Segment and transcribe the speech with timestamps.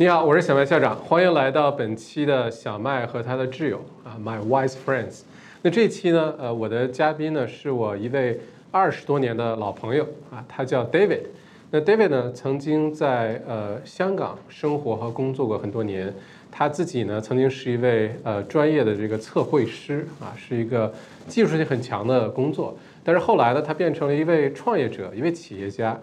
[0.00, 5.24] 你好，我是小麦校长，欢迎来到本期的小麦和他的挚友啊，My Wise Friends。
[5.60, 8.40] 那这期呢，呃，我的嘉宾呢是我一位
[8.70, 11.24] 二十多年的老朋友啊，他叫 David。
[11.70, 16.10] 那 David 呢，曾经在呃香港生活和工作过很多年，
[16.50, 20.90] 他自己呢曾经是一位呃专业的这个测绘师啊，是一个
[21.28, 22.74] 技术性很强的工作。
[23.04, 26.00] 但是后来呢，他变成了一位创业者，一位企业家。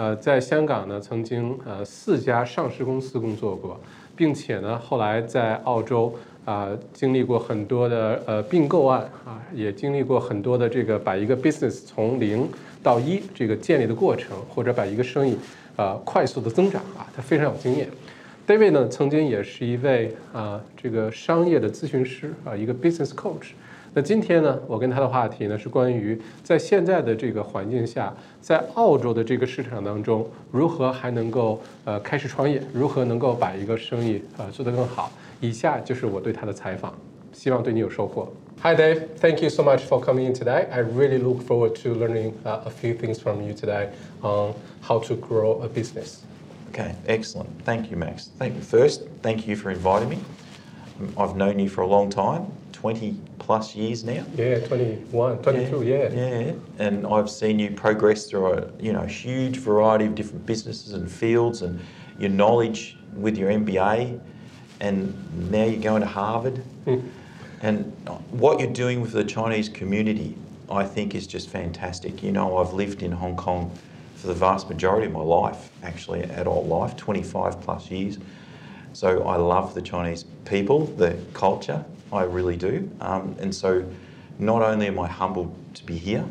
[0.00, 3.78] 呃，在香港呢，曾经呃四家上市公司工作过，
[4.16, 6.14] 并且呢，后来在澳洲
[6.46, 12.48] 啊经历过很多的呃并购案啊，也经历过很多的这个把一个 business 从零
[12.82, 15.36] 到一这个建立的过程，或者把一个生意
[15.76, 17.86] 啊快速的增长啊，他非常有经验。
[18.46, 23.50] David 呢，曾经也是一位啊这个商业的咨询师啊，一个 business coach。
[23.93, 35.11] 那今天呢，我跟他的话题呢是关于在现在的这个环境下，在澳洲的这个市场当中，如何还能够呃开始创业，如何能够把一个生意呃做得更好。
[35.39, 36.93] 以下就是我对他的采访，
[37.31, 38.27] 希望对你有收获。
[38.61, 40.65] Hi Dave, thank you so much for coming in today.
[40.71, 43.89] I really look forward to learning uh, a few things from you today
[44.21, 46.21] on how to grow a business.
[46.71, 47.49] Okay, excellent.
[47.63, 48.29] Thank you, Max.
[48.39, 48.61] Thank you.
[48.61, 50.17] First, thank you for inviting me.
[51.17, 52.47] I've known you for a long time,
[52.80, 54.24] 20 plus years now.
[54.36, 56.08] Yeah, 21, 22, yeah.
[56.10, 56.52] Yeah, yeah.
[56.78, 61.10] and I've seen you progress through a you know huge variety of different businesses and
[61.10, 61.78] fields, and
[62.18, 64.18] your knowledge with your MBA,
[64.80, 67.02] and now you're going to Harvard, Mm.
[67.60, 67.92] and
[68.30, 70.34] what you're doing with the Chinese community,
[70.70, 72.22] I think, is just fantastic.
[72.22, 73.70] You know, I've lived in Hong Kong
[74.16, 78.16] for the vast majority of my life, actually, adult life, 25 plus years.
[78.94, 82.90] So I love the Chinese people, the culture, I really do.
[83.00, 83.84] Um, and so
[84.38, 86.24] not only am I humbled to be here,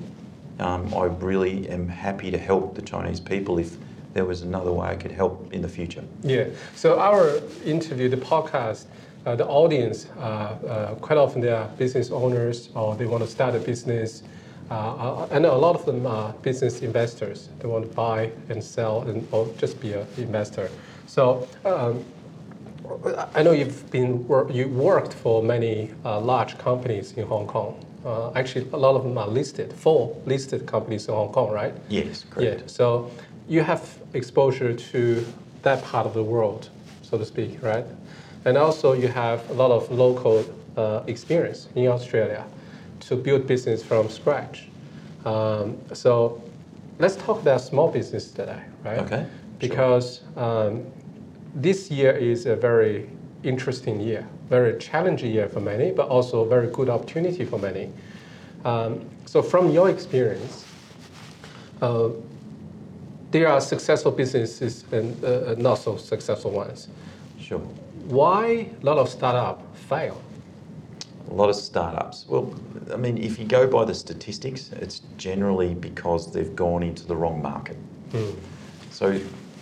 [0.60, 3.78] um, I really am happy to help the Chinese people if
[4.14, 6.04] there was another way I could help in the future.
[6.24, 6.48] Yeah.
[6.76, 8.86] So our interview, the podcast,
[9.26, 13.30] uh, the audience, uh, uh, quite often they are business owners or they want to
[13.30, 14.24] start a business.
[14.72, 17.50] Uh, uh, and a lot of them are business investors.
[17.60, 20.70] They want to buy and sell and or just be an investor.
[21.08, 22.04] So um,
[23.36, 27.86] I know you've been you worked for many uh, large companies in Hong Kong.
[28.06, 31.74] Uh, actually, a lot of them are listed, four listed companies in Hong Kong, right?
[31.90, 32.62] Yes, correct.
[32.62, 32.68] Yeah.
[32.68, 33.12] So
[33.48, 35.26] you have exposure to
[35.64, 36.70] that part of the world,
[37.02, 37.86] so to speak, right?
[38.46, 40.46] And also you have a lot of local
[40.78, 42.46] uh, experience in Australia
[43.02, 44.68] to build business from scratch.
[45.26, 46.42] Um, so
[47.00, 49.00] let's talk about small business today, right?
[49.00, 49.26] Okay,
[49.60, 49.70] sure.
[49.70, 50.86] Because um,
[51.56, 53.10] this year is a very
[53.44, 57.92] interesting year, very challenging year for many, but also a very good opportunity for many.
[58.66, 60.66] Um, so from your experience,
[61.82, 62.10] uh,
[63.32, 66.90] there are successful businesses and uh, not so successful ones.
[67.40, 67.60] Sure.
[68.08, 70.22] Why a lot of startups fail?
[71.30, 72.26] A lot of startups.
[72.28, 72.54] Well,
[72.92, 77.16] I mean, if you go by the statistics, it's generally because they've gone into the
[77.16, 77.78] wrong market.
[78.90, 79.20] So,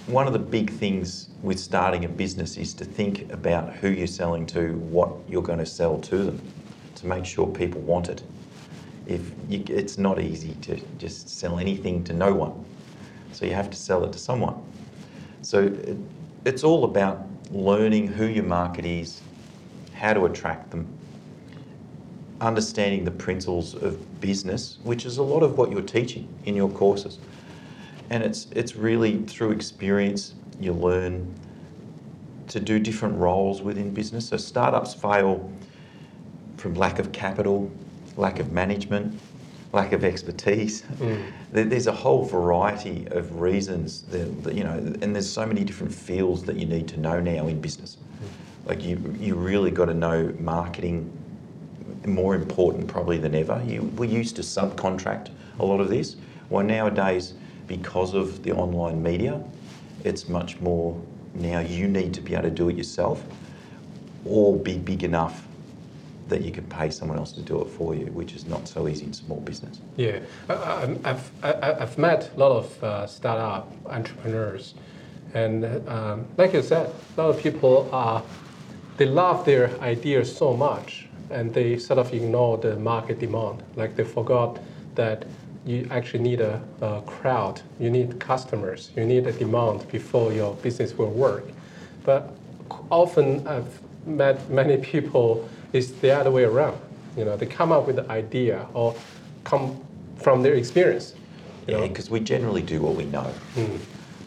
[0.08, 4.08] one of the big things with starting a business is to think about who you're
[4.08, 6.42] selling to, what you're going to sell to them,
[6.96, 8.24] to make sure people want it.
[9.06, 12.66] If you, it's not easy to just sell anything to no one,
[13.34, 14.56] so you have to sell it to someone.
[15.42, 15.98] So it,
[16.46, 19.22] it's all about learning who your market is,
[19.94, 20.88] how to attract them,
[22.40, 26.70] understanding the principles of business, which is a lot of what you're teaching in your
[26.70, 27.20] courses.
[28.10, 31.34] And it's, it's really through experience you learn
[32.48, 34.30] to do different roles within business.
[34.30, 35.52] So startups fail
[36.56, 37.70] from lack of capital,
[38.16, 39.20] lack of management,
[39.74, 40.84] lack of expertise.
[41.00, 41.32] Mm.
[41.52, 45.64] There- There's a whole variety of reasons that, that, you know, and there's so many
[45.66, 47.98] different fields that you need to know now in business.
[47.98, 48.70] Mm.
[48.70, 51.12] Like you, you really got to know marketing
[52.06, 53.62] more important probably than ever.
[53.68, 55.30] You, we used to subcontract
[55.60, 56.16] a lot of this.
[56.50, 57.34] Well, nowadays,
[57.68, 59.42] because of the online media,
[60.04, 61.00] it's much more
[61.34, 63.24] now you need to be able to do it yourself
[64.26, 65.48] or be big enough
[66.30, 68.88] that you can pay someone else to do it for you, which is not so
[68.88, 69.80] easy in small business.
[69.96, 70.20] Yeah,
[70.50, 74.74] I've, I've met a lot of uh, startup entrepreneurs,
[75.34, 78.24] and um, like you said, a lot of people are
[78.98, 83.64] they love their ideas so much, and they sort of ignore the market demand.
[83.76, 84.60] Like they forgot
[84.96, 85.26] that
[85.68, 90.56] you actually need a, a crowd, you need customers, you need a demand before your
[90.56, 91.44] business will work.
[92.06, 92.34] But
[92.90, 96.80] often I've met many people, it's the other way around.
[97.18, 98.96] You know, they come up with the idea or
[99.44, 99.78] come
[100.16, 101.16] from their experience.
[101.68, 103.30] You Yeah, because we generally do what we know.
[103.56, 103.76] Hmm.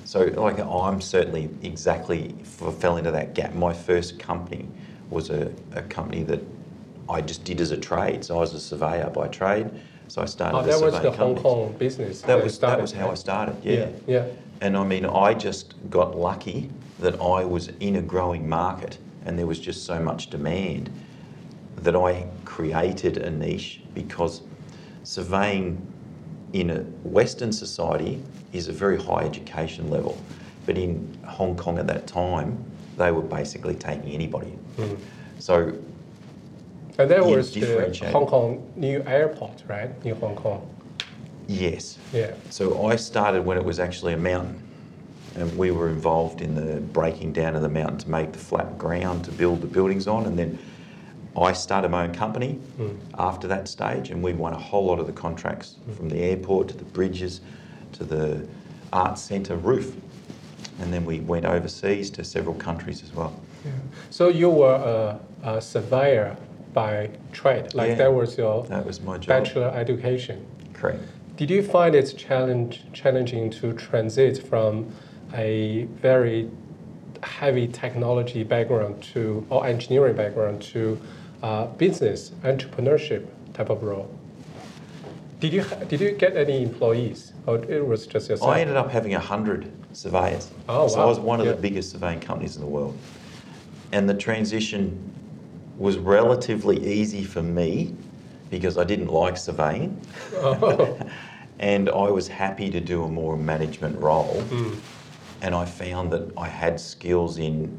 [0.04, 3.54] So, like, I'm certainly exactly fell into that gap.
[3.54, 4.66] My first company
[5.08, 6.40] was a, a company that
[7.08, 8.24] I just did as a trade.
[8.24, 9.70] So I was a surveyor by trade.
[10.10, 11.36] So I started Oh, that was the Hong.
[11.36, 12.22] Kong business.
[12.22, 13.54] That was that was how I started.
[13.62, 13.90] Yeah.
[14.08, 14.26] Yeah.
[14.60, 16.68] And I mean, I just got lucky
[16.98, 20.90] that I was in a growing market, and there was just so much demand
[21.76, 24.42] that I created a niche because
[25.04, 25.80] surveying
[26.52, 28.20] in a Western society
[28.52, 30.18] is a very high education level,
[30.66, 32.58] but in Hong Kong at that time,
[32.96, 34.58] they were basically taking anybody.
[34.76, 34.98] Mm.
[35.38, 35.72] So
[37.00, 38.10] And that You was the.
[38.12, 39.90] Hong Kong new airport, right?
[40.04, 40.68] New Hong Kong.
[41.48, 42.34] yes, Yeah.
[42.50, 44.62] So I started when it was actually a mountain,
[45.34, 48.76] and we were involved in the breaking down of the mountain to make the flat
[48.76, 50.58] ground to build the buildings on, and then
[51.36, 52.96] I started my own company Mm.
[53.18, 56.68] after that stage, and we won a whole lot of the contracts from the airport
[56.68, 57.40] to the bridges
[57.92, 58.46] to the
[58.92, 59.96] arts centre roof,
[60.80, 63.32] and then we went overseas to several countries as well.
[63.64, 63.70] yeah.
[64.10, 66.36] So you were a, a surveyor
[66.72, 67.94] by trade, like Yeah.
[67.96, 69.26] that was your That was my job.
[69.26, 70.44] bachelor education.
[70.72, 71.02] Correct.
[71.36, 74.86] Did you find it challenge, challenging to transit from
[75.34, 76.48] a very
[77.22, 80.98] heavy technology background to or engineering background to
[81.42, 84.08] uh, business entrepreneurship type of role?
[85.40, 88.50] Did you did you get any employees or it was just yourself?
[88.50, 90.50] I ended up having 100 surveyors.
[90.68, 91.04] Oh, so wow.
[91.04, 91.52] I was one of Yeah.
[91.52, 92.96] the biggest surveying companies in the world.
[93.92, 94.98] And the transition
[95.80, 97.94] was relatively easy for me
[98.50, 99.98] because I didn't like surveying
[100.34, 100.98] Oh.
[101.58, 104.42] and I was happy to do a more management role.
[104.50, 104.78] Mm.
[105.40, 107.76] And I found that I had skills in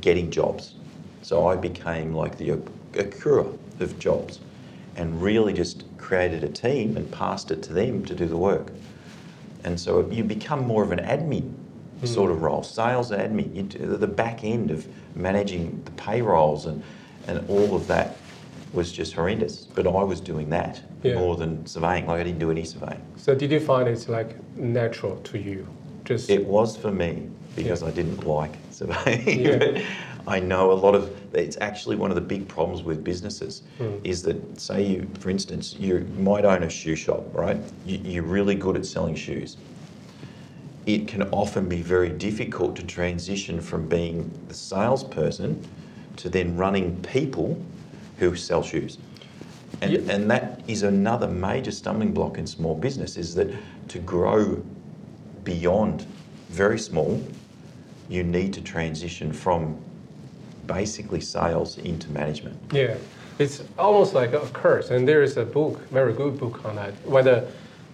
[0.00, 0.74] getting jobs.
[1.22, 2.50] So I became like the
[2.92, 4.38] accruer of jobs
[4.94, 8.70] and really just created a team and passed it to them to do the work.
[9.64, 11.52] And so you become more of an admin
[12.04, 14.86] sort of role, sales admin, you do the back end of
[15.16, 16.80] managing the payrolls and,
[17.28, 18.16] and all of that
[18.72, 19.66] was just horrendous.
[19.74, 21.14] But I was doing that Yeah.
[21.18, 22.06] more than surveying.
[22.06, 23.00] Like I didn't do any surveying.
[23.16, 25.66] So did you find it's like natural to you?
[26.04, 27.88] Just It was for me because Yeah.
[27.88, 29.40] I didn't like surveying.
[29.40, 29.82] Yeah.
[30.26, 34.00] I know a lot of it's actually one of the big problems with businesses Mm.
[34.04, 37.56] is that say you for instance you might own a shoe shop, right?
[37.86, 39.56] You, you're really good at selling shoes.
[40.86, 45.62] It can often be very difficult to transition from being the salesperson
[46.18, 47.60] to then running people
[48.18, 48.98] who sell shoes.
[49.80, 50.14] And, Yeah.
[50.14, 53.48] and that is another major stumbling block in small business is that
[53.88, 54.62] to grow
[55.44, 56.04] beyond
[56.50, 57.20] very small,
[58.08, 59.76] you need to transition from
[60.66, 62.56] basically sales into management.
[62.72, 62.96] Yeah,
[63.38, 64.90] it's almost like a curse.
[64.90, 67.46] And there is a book, very good book on that, whether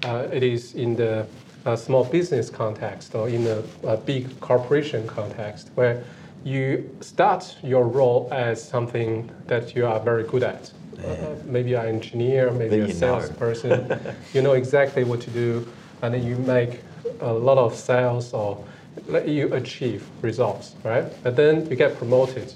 [0.04, 1.26] uh, it is in the
[1.66, 6.02] uh, small business context or in a, a big corporation context, where
[6.44, 10.70] you start your role as something that you are very good at.
[11.04, 12.92] Uh, maybe you're an engineer, maybe Then a know.
[12.92, 14.00] salesperson.
[14.32, 15.66] you know exactly what to do,
[16.02, 16.80] and then you make
[17.20, 18.64] a lot of sales or
[19.08, 21.04] let you achieve results, right?
[21.24, 22.52] And then you get promoted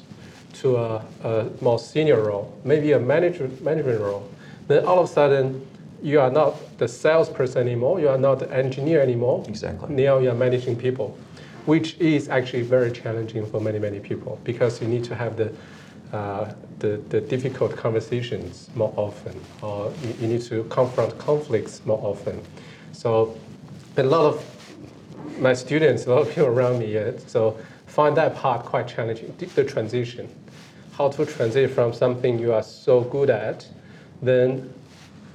[0.54, 4.28] to a, a more senior role, maybe a manager, management role.
[4.66, 5.66] Then all of a sudden,
[6.02, 9.44] you are not the salesperson anymore, you are not the engineer anymore.
[9.48, 9.94] Exactly.
[9.94, 11.18] Now you are managing people,
[11.68, 15.52] which is actually very challenging for many, many people because you need to have the,
[16.14, 22.40] uh, the, the difficult conversations more often, or you, need to confront conflicts more often.
[22.92, 23.36] So
[23.98, 28.34] a lot of my students, a lot of people around me, uh, so find that
[28.34, 30.26] part quite challenging, the- the transition.
[30.92, 33.66] How to transition from something you are so good at,
[34.22, 34.72] then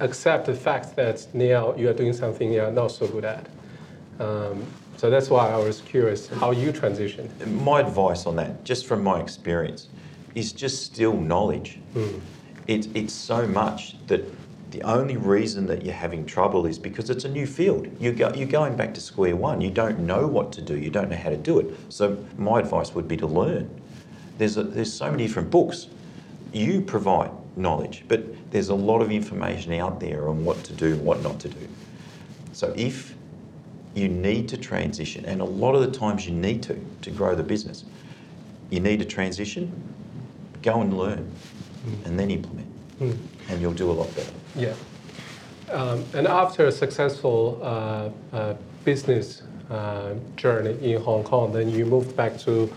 [0.00, 3.46] accept the fact that now you are doing something you are not so good at.
[4.18, 7.30] Um, so that's why I was curious how you transitioned.
[7.62, 9.88] My advice on that, just from my experience,
[10.34, 11.78] is just still knowledge.
[11.92, 12.18] Hmm.
[12.66, 14.24] It's, it's so much that
[14.70, 17.86] the only reason that you're having trouble is because it's a new field.
[18.00, 19.60] You go, you're going back to square one.
[19.60, 20.76] You don't know what to do.
[20.76, 21.76] You don't know how to do it.
[21.90, 23.70] So my advice would be to learn.
[24.38, 25.86] There's, a, there's so many different books.
[26.52, 30.94] You provide knowledge, but there's a lot of information out there on what to do
[30.94, 31.68] and what not to do.
[32.52, 33.13] So if
[33.94, 37.34] you need to transition, and a lot of the times you need to to grow
[37.34, 37.84] the business,
[38.70, 39.70] you need to transition,
[40.62, 41.30] go and learn,
[42.04, 42.68] and then implement,
[43.00, 43.16] Mm.
[43.48, 44.32] and you'll do a lot better.
[44.56, 44.74] Yeah.
[45.70, 51.86] Um, and after a successful uh, uh, business uh, journey in Hong Kong, then you
[51.86, 52.70] moved back to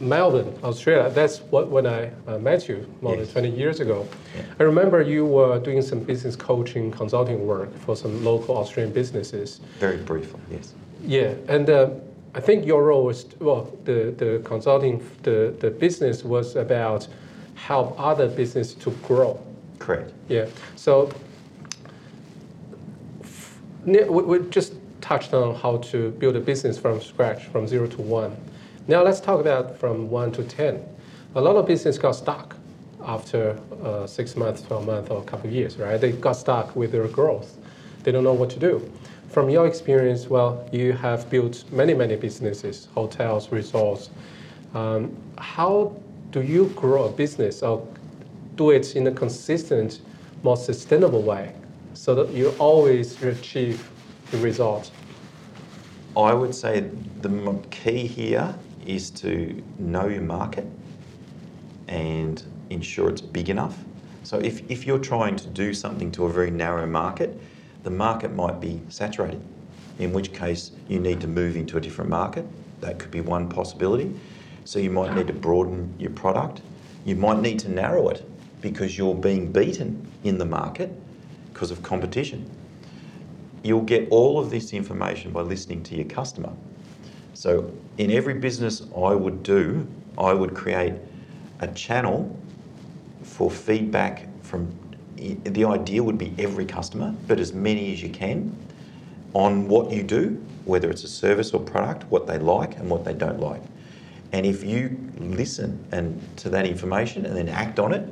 [0.00, 1.10] Melbourne, Australia.
[1.10, 3.32] That's what when I uh, met you more Yes.
[3.32, 4.08] than 20 years ago.
[4.34, 4.42] Yeah.
[4.58, 9.60] I remember you were doing some business coaching, consulting work for some local Australian businesses.
[9.78, 10.72] Very briefly, yes.
[11.04, 11.90] Yeah, and uh,
[12.34, 17.06] I think your role was well, the the consulting, the the business was about
[17.54, 19.38] help other business to grow.
[19.78, 20.12] Correct.
[20.28, 20.46] Yeah.
[20.76, 21.10] So
[23.22, 27.86] f- we, we just touched on how to build a business from scratch, from zero
[27.86, 28.36] to one.
[28.90, 30.84] Now let's talk about from one to ten.
[31.36, 32.56] A lot of business got stuck
[33.04, 36.00] after uh, six months, twelve months, or a couple of years, right?
[36.00, 37.56] They got stuck with their growth.
[38.02, 38.90] They don't know what to do.
[39.28, 44.10] From your experience, well, you have built many, many businesses, hotels, resorts.
[44.74, 45.94] Um, how
[46.32, 47.86] do you grow a business or
[48.56, 50.00] do it in a consistent,
[50.42, 51.54] more sustainable way
[51.94, 53.88] so that you always achieve
[54.32, 54.90] the result?
[56.16, 58.52] I would say the key here
[58.86, 60.66] is to know your market
[61.88, 63.76] and ensure it's big enough.
[64.22, 67.40] So if, if you're trying to do something to a very narrow market,
[67.82, 69.42] the market might be saturated,
[69.98, 72.46] in which case you need to move into a different market.
[72.80, 74.14] That could be one possibility.
[74.64, 76.60] So you might need to broaden your product.
[77.04, 78.24] You might need to narrow it
[78.60, 80.90] because you're being beaten in the market
[81.52, 82.48] because of competition.
[83.62, 86.52] You'll get all of this information by listening to your customer.
[87.40, 90.92] So, in every business I would do, I would create
[91.60, 92.38] a channel
[93.22, 94.70] for feedback from
[95.16, 98.54] the idea would be every customer, but as many as you can
[99.32, 103.06] on what you do, whether it's a service or product, what they like and what
[103.06, 103.62] they don't like.
[104.32, 108.06] And if you listen and to that information and then act on it,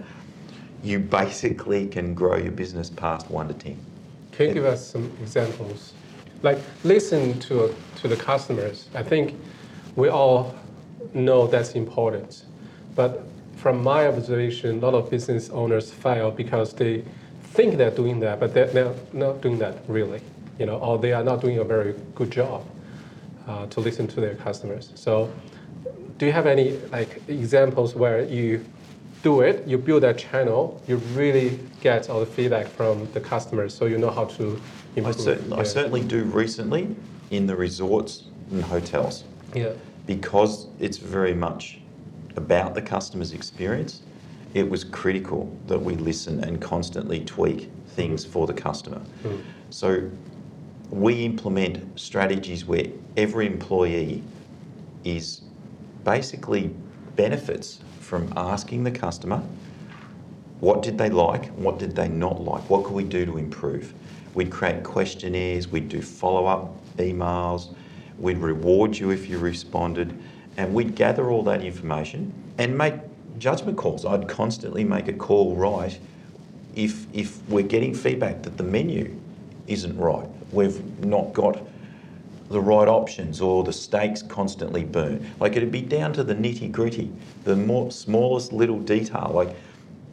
[0.83, 3.77] you basically can grow your business past one to ten.
[4.33, 5.93] Can you give us some examples?
[6.43, 8.89] Like listen to to the customers.
[8.95, 9.35] I think
[9.97, 10.55] we all
[11.15, 12.45] know that's important,
[12.95, 13.23] but
[13.57, 17.05] from my observation, a lot of business owners fail because they
[17.43, 20.21] think they're doing that, but they're, not doing that really,
[20.59, 22.65] you know, or they are not doing a very good job
[23.49, 24.93] uh, to listen to their customers.
[24.95, 25.33] So,
[26.19, 28.65] do you have any like examples where you
[29.23, 33.75] do it, you build that channel, you really get all the feedback from the customers,
[33.75, 34.61] so you know how to
[34.97, 36.95] I, cer- I certainly do recently
[37.31, 39.73] in the resorts and hotels yeah.
[40.07, 41.79] because it's very much
[42.37, 44.03] about the customer's experience.
[44.55, 49.03] It was critical that we listen and constantly tweak things for the customer.
[49.23, 49.43] Mm.
[49.71, 50.11] So
[50.91, 54.23] we implement strategies where every employee
[55.05, 55.43] is
[56.05, 56.75] basically
[57.17, 59.43] benefits from asking the customer
[60.61, 63.95] what did they like, what did they not like, what could we do to improve.
[64.35, 67.75] We'd create questionnaires, we'd do follow up emails,
[68.19, 70.17] we'd reward you if you responded,
[70.57, 72.95] and we'd gather all that information and make
[73.39, 74.05] judgment calls.
[74.05, 75.99] I'd constantly make a call right
[76.75, 79.19] if, if we're getting feedback that the menu
[79.67, 81.61] isn't right, we've not got
[82.49, 85.25] the right options or the steaks constantly burn.
[85.39, 87.11] Like it'd be down to the nitty gritty,
[87.45, 89.55] the more smallest little detail, like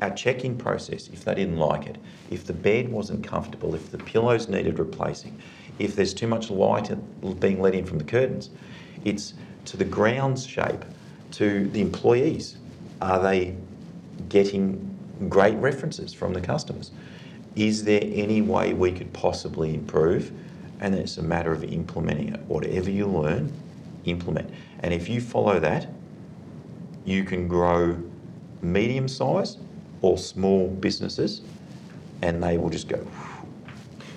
[0.01, 1.97] our check-in process, if they didn't like it,
[2.29, 5.39] if the bed wasn't comfortable, if the pillows needed replacing,
[5.79, 6.91] if there's too much light
[7.39, 8.49] being let in from the curtains.
[9.03, 9.33] It's
[9.65, 10.83] to the grounds shape,
[11.31, 12.57] to the employees.
[13.01, 13.55] Are they
[14.29, 14.97] getting
[15.29, 16.91] great references from the customers?
[17.55, 20.31] Is there any way we could possibly improve?
[20.81, 22.41] And then it's a matter of implementing it.
[22.41, 23.51] Whatever you learn,
[24.05, 24.49] implement.
[24.79, 25.87] And if you follow that,
[27.05, 27.97] you can grow
[28.61, 29.57] medium size
[30.05, 31.41] or small businesses
[32.21, 33.05] and they will just go.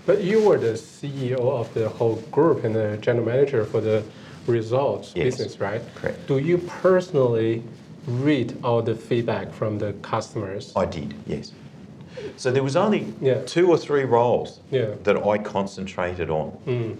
[0.06, 4.02] But you were the CEO of the whole group and the general manager for the
[4.46, 5.24] results Yes.
[5.24, 5.82] business, right?
[5.94, 6.26] Correct.
[6.26, 7.62] Do you personally
[8.06, 10.72] read all the feedback from the customers?
[10.76, 11.52] I did, yes.
[12.36, 13.42] So there was only Yeah.
[13.46, 14.94] two or three roles Yeah.
[15.04, 16.52] that I concentrated on.
[16.66, 16.96] Mm,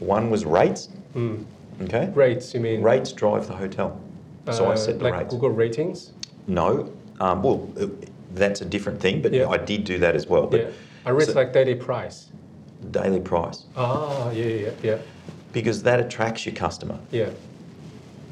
[0.00, 1.44] One was rates, mm.
[1.82, 2.08] okay?
[2.14, 2.82] Rates, you mean?
[2.82, 3.90] Rates drive the hotel.
[4.50, 5.34] So I uh, set the like rates.
[5.34, 6.12] Google ratings?
[6.46, 6.88] No,
[7.20, 7.86] um, well, uh,
[8.34, 9.48] that's a different thing, but Yeah.
[9.48, 10.46] I did do that as well.
[10.46, 10.66] But yeah.
[11.06, 12.26] I rates so- like daily price.
[12.90, 14.98] daily price, Ah, yeah, yeah, yeah,
[15.52, 16.98] because that attracts your customer.
[17.10, 17.28] yeah.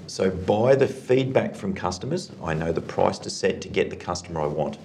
[0.07, 3.97] So by the feedback from customers, I know the price to set to get the
[3.97, 4.79] customer I want.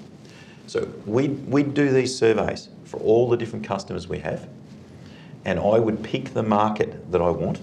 [0.67, 4.47] So we we do these surveys for all the different customers we have,
[5.45, 7.59] and I would pick the market that I want.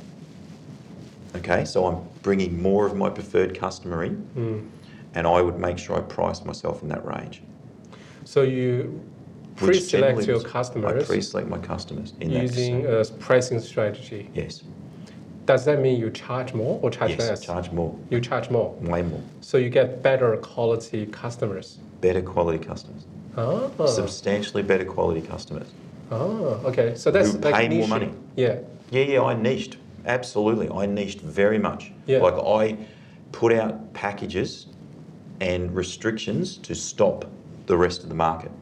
[1.36, 4.62] Okay, so I'm bringing more of my preferred customer in, Mm.
[5.14, 7.42] And I would make sure I price myself in that range.
[8.24, 9.00] So you
[9.56, 11.02] pre-select your customers.
[11.02, 12.42] I pre-select my customers in that.
[12.42, 14.30] using a pricing strategy.
[14.34, 14.62] Yes,
[15.46, 17.40] Does that mean you charge more or charge yes, less?
[17.40, 18.74] charge more, You charge more.
[18.80, 21.78] way more, So you get better quality customers.
[22.00, 23.04] better quality customers,
[23.36, 25.68] Ah, substantially better quality customers.
[26.12, 26.94] ah okay.
[26.94, 27.88] So that's Who like pay more niching.
[27.88, 28.10] money.
[28.36, 28.58] Yeah,
[28.90, 29.76] Yeah, yeah, I niched
[30.06, 30.68] Absolutely.
[30.70, 31.92] I niched very much.
[32.06, 32.20] Yeah.
[32.22, 32.76] Like I
[33.32, 34.66] put out packages
[35.40, 37.24] and restrictions to stop
[37.66, 38.52] the rest of the market.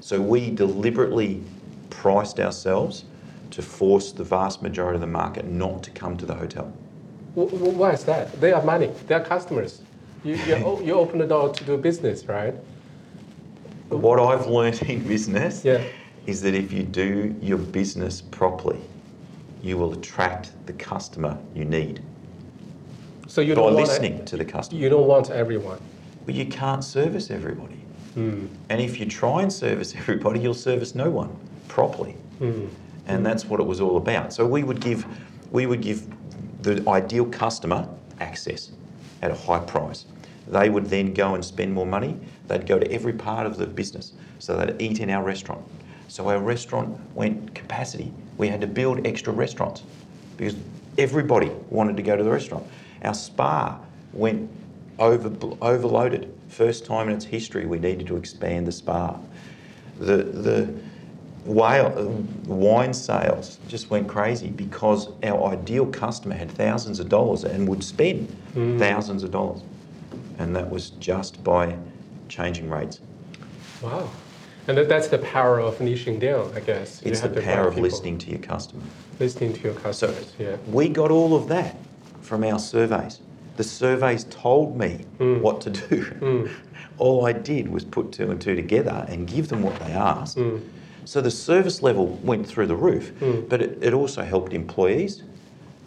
[0.00, 1.42] So we deliberately
[1.90, 3.04] priced ourselves
[3.50, 6.64] to force the vast majority of the market not to come to the hotel.
[7.34, 8.40] Why is that?
[8.40, 8.90] They are money.
[9.06, 9.82] They are customers.
[10.24, 12.54] You, you, you open the door to do business, right?
[13.88, 15.82] What I've learned in business Yeah.
[16.26, 18.80] is that if you do your business properly,
[19.62, 22.00] you will attract the customer you need
[23.32, 24.78] So you by don't want listening to the customer.
[24.78, 25.80] You don't want everyone.
[26.26, 27.80] But you can't service everybody.
[28.14, 28.46] Mm.
[28.68, 31.34] And if you try and service everybody, you'll service no one
[31.66, 32.14] properly.
[32.40, 32.68] Mm.
[33.06, 34.34] And that's what it was all about.
[34.34, 35.06] So we would give
[35.50, 36.06] we would give
[36.60, 37.88] the ideal customer
[38.20, 38.72] access
[39.22, 40.04] at a high price.
[40.46, 42.18] They would then go and spend more money.
[42.48, 44.12] They'd go to every part of the business.
[44.40, 45.64] So they'd eat in our restaurant.
[46.08, 48.12] So our restaurant went capacity.
[48.36, 49.84] We had to build extra restaurants
[50.36, 50.54] because
[50.98, 52.66] everybody wanted to go to the restaurant.
[53.04, 53.78] Our spa
[54.12, 54.50] went
[54.98, 56.32] over, overloaded.
[56.48, 59.18] First time in its history, we needed to expand the spa.
[59.98, 60.74] The, the
[61.44, 61.90] whale,
[62.46, 67.82] wine sales just went crazy because our ideal customer had thousands of dollars and would
[67.82, 68.78] spend mm.
[68.78, 69.62] thousands of dollars.
[70.38, 71.76] And that was just by
[72.28, 73.00] changing rates.
[73.82, 74.10] Wow.
[74.68, 77.02] And that- that's the power of niching down, I guess.
[77.02, 78.82] It's the power of listening to your customer.
[79.18, 80.32] Listening to your So customers.
[80.38, 80.56] yeah.
[80.68, 81.76] we got all of that
[82.22, 83.20] from our surveys.
[83.56, 85.40] The surveys told me Mm.
[85.42, 86.04] what to do.
[86.20, 86.50] Mm.
[86.98, 90.38] All I did was put two and two together and give them what they asked.
[90.38, 90.60] Mm.
[91.04, 93.48] So the service level went through the roof, Mm.
[93.48, 95.22] but it, it also helped employees.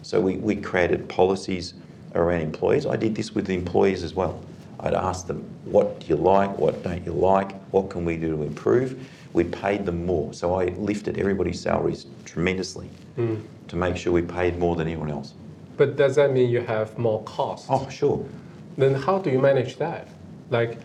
[0.02, 1.74] So we, we created policies
[2.14, 2.86] around employees.
[2.86, 4.40] I did this with the employees as well.
[4.80, 6.56] I'd ask them, what do you like?
[6.58, 7.52] What don't you like?
[7.72, 9.08] What can we do to improve?
[9.32, 10.32] We paid them more.
[10.32, 12.88] So I lifted everybody's salaries tremendously
[13.18, 13.40] Mm.
[13.68, 15.32] to make sure we paid more than anyone else.
[15.76, 17.66] But does that mean you have more costs?
[17.70, 18.24] Oh, sure.
[18.78, 20.08] Then how do you manage that?
[20.50, 20.78] Like,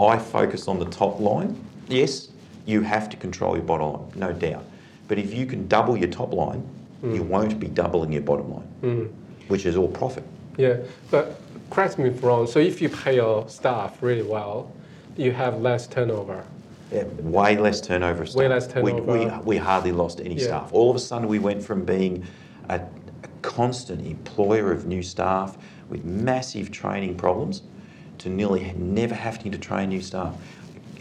[0.00, 1.62] I focus on the top line.
[1.88, 2.28] Yes,
[2.66, 4.64] you have to control your bottom line, no doubt.
[5.08, 6.66] But if you can double your top line,
[7.02, 9.10] you won't be doubling your bottom line, mm,
[9.48, 10.24] which is all profit.
[10.56, 10.78] yeah.
[11.12, 12.46] But correct me if wrong.
[12.48, 14.70] So if you pay your staff really well,
[15.16, 16.44] you have less turnover.
[16.92, 18.36] Yeah, way less turnover staff.
[18.40, 19.40] Way less We, we, turnover.
[19.44, 20.44] we hardly lost any Yeah.
[20.46, 20.70] staff.
[20.72, 22.24] All of a sudden, we went from being
[22.68, 22.80] a
[23.58, 25.56] constant employer of new staff
[25.88, 27.62] with massive training problems
[28.18, 30.34] to nearly never having to train new staff.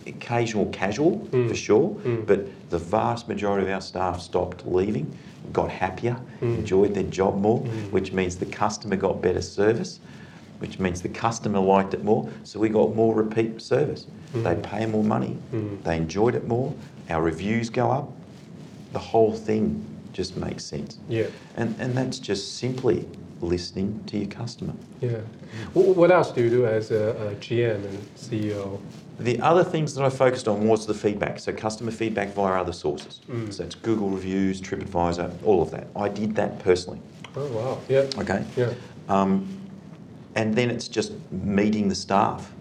[0.06, 1.50] Occasional casual, Mm.
[1.50, 2.26] for sure, Mm.
[2.26, 5.08] but the vast majority of our staff stopped leaving,
[5.52, 6.60] got happier, Mm.
[6.60, 7.92] enjoyed their job more, Mm.
[7.92, 10.00] which means the customer got better service,
[10.60, 14.08] which means the customer liked it more, so we got more repeat service.
[14.34, 14.44] Mm.
[14.44, 15.84] They pay more money, Mm.
[15.84, 16.72] they enjoyed it more,
[17.10, 18.10] our reviews go up,
[18.94, 19.84] the whole thing
[20.18, 20.98] just makes sense.
[21.08, 21.28] Yeah.
[21.58, 23.08] And, and that's just simply
[23.40, 24.74] listening to your customer.
[25.00, 25.20] Yeah.
[25.74, 28.82] What else do you do as a, a GM and CEO?
[29.20, 32.74] The other things that I focused on was the feedback, so customer feedback via other
[32.74, 33.22] sources.
[33.30, 33.54] Mm.
[33.54, 35.88] So it's Google reviews, TripAdvisor, all of that.
[35.96, 37.00] I did that personally,
[37.36, 37.80] Oh wow.
[37.88, 38.10] Yeah.
[38.18, 38.44] okay?
[38.56, 38.74] Yeah.
[39.10, 39.48] Um,
[40.34, 42.52] and then it's just meeting the staff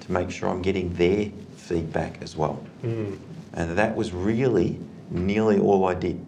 [0.00, 2.60] to make sure I'm getting their feedback as well.
[2.82, 3.18] Mm.
[3.52, 6.26] And that was really nearly all I did.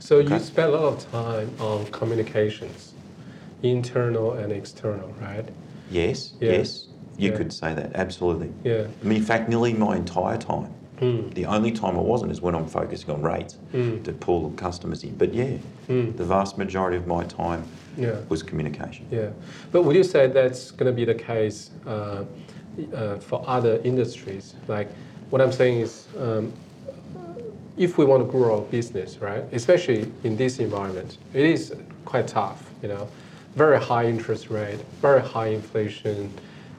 [0.00, 2.94] So you spend a lot of time on communications,
[3.62, 5.44] internal and external, right?
[5.90, 6.52] Yes, Yeah.
[6.52, 7.36] yes, you Yeah.
[7.36, 8.50] could say that, absolutely.
[8.64, 8.86] Yeah.
[9.02, 10.70] I mean, in fact, nearly my entire time.
[11.02, 11.34] Mm.
[11.34, 14.02] The only time I wasn't is when I'm focusing on rates Mm.
[14.04, 15.14] to pull customers in.
[15.16, 15.58] But yeah,
[15.88, 16.16] Mm.
[16.16, 17.64] the vast majority of my time
[17.98, 18.16] Yeah.
[18.30, 19.04] was communication.
[19.10, 19.30] Yeah.
[19.70, 22.24] But would you say that's going to be the case uh,
[22.94, 24.54] uh, for other industries?
[24.66, 24.88] Like,
[25.30, 26.52] what I'm saying is, um,
[27.76, 32.26] if we want to grow our business, right, especially in this environment, it is quite
[32.28, 33.08] tough, you know,
[33.54, 36.32] very high interest rate, very high inflation,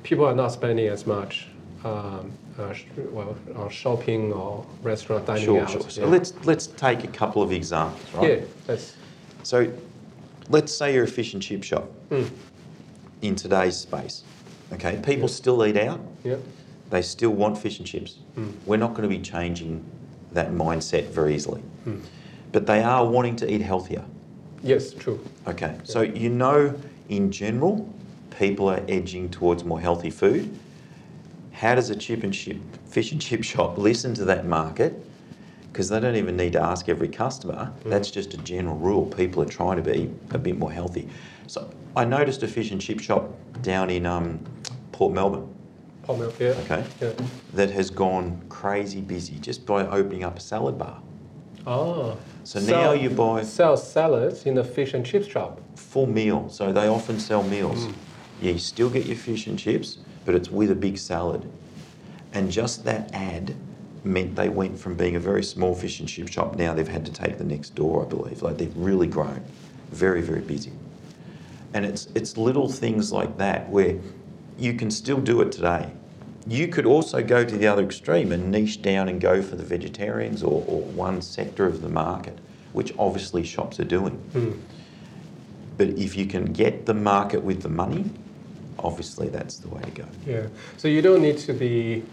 [0.03, 1.47] people are not spending as much.
[1.83, 2.73] Um, uh,
[3.09, 5.71] well, on shopping or restaurant dining Sure, out.
[5.71, 5.89] sure.
[5.89, 6.07] So yeah.
[6.07, 8.29] let's let's take a couple of examples, right?
[8.39, 8.95] yeah, that's
[9.43, 9.71] So
[10.49, 12.29] let's say you're a fish and chip shop mm,
[13.21, 14.23] in today's space.
[14.73, 15.99] Okay, people still eat out.
[16.23, 16.35] yeah,
[16.89, 18.17] They still want fish and chips.
[18.37, 18.53] Mm.
[18.65, 19.83] We're not going to be changing
[20.33, 21.63] that mindset very easily.
[21.85, 22.01] Mm.
[22.51, 24.03] But they are wanting to eat healthier.
[24.63, 25.19] yes, true.
[25.47, 26.75] Okay, so you know
[27.09, 27.93] in general,
[28.37, 30.57] people are edging towards more healthy food.
[31.51, 34.93] How does a chip and chip fish and chip shop listen to that market?
[35.71, 37.71] Because they don't even need to ask every customer.
[37.85, 39.05] That's just a general rule.
[39.05, 41.07] People are trying to be a bit more healthy.
[41.47, 43.29] So I noticed a fish and chip shop
[43.61, 44.39] down in um,
[44.91, 45.53] Port Melbourne.
[46.03, 46.75] Port Melbourne, yeah.
[46.75, 46.85] Okay.
[47.01, 47.13] Yeah.
[47.53, 51.01] that has gone crazy busy just by opening up a salad bar.
[51.67, 52.17] Oh.
[52.43, 55.61] So now you buy sell salads in a fish and chip shop.
[55.75, 56.49] full meal.
[56.49, 57.85] So they often sell meals.
[57.85, 57.93] Mm.
[58.41, 61.47] Yeah, you still get your fish and chips, but it's with a big salad.
[62.33, 63.55] And just that ad
[64.03, 66.55] meant they went from being a very small fish and chip shop.
[66.55, 68.41] Now they've had to take the next door, I believe.
[68.41, 69.43] Like they've really grown,
[69.91, 70.71] very very busy.
[71.73, 73.99] And it's it's little things like that where
[74.61, 75.89] you can still do it today.
[76.45, 79.63] You could also go to the other extreme and niche down and go for the
[79.63, 82.37] vegetarians or, or one sector of the market,
[82.73, 84.13] which obviously shops are doing.
[84.33, 84.51] Hmm.
[85.77, 88.11] But if you can get the market with the money,
[88.77, 90.05] obviously that's the way to go.
[90.27, 90.47] Yeah.
[90.77, 92.03] So you don't need to be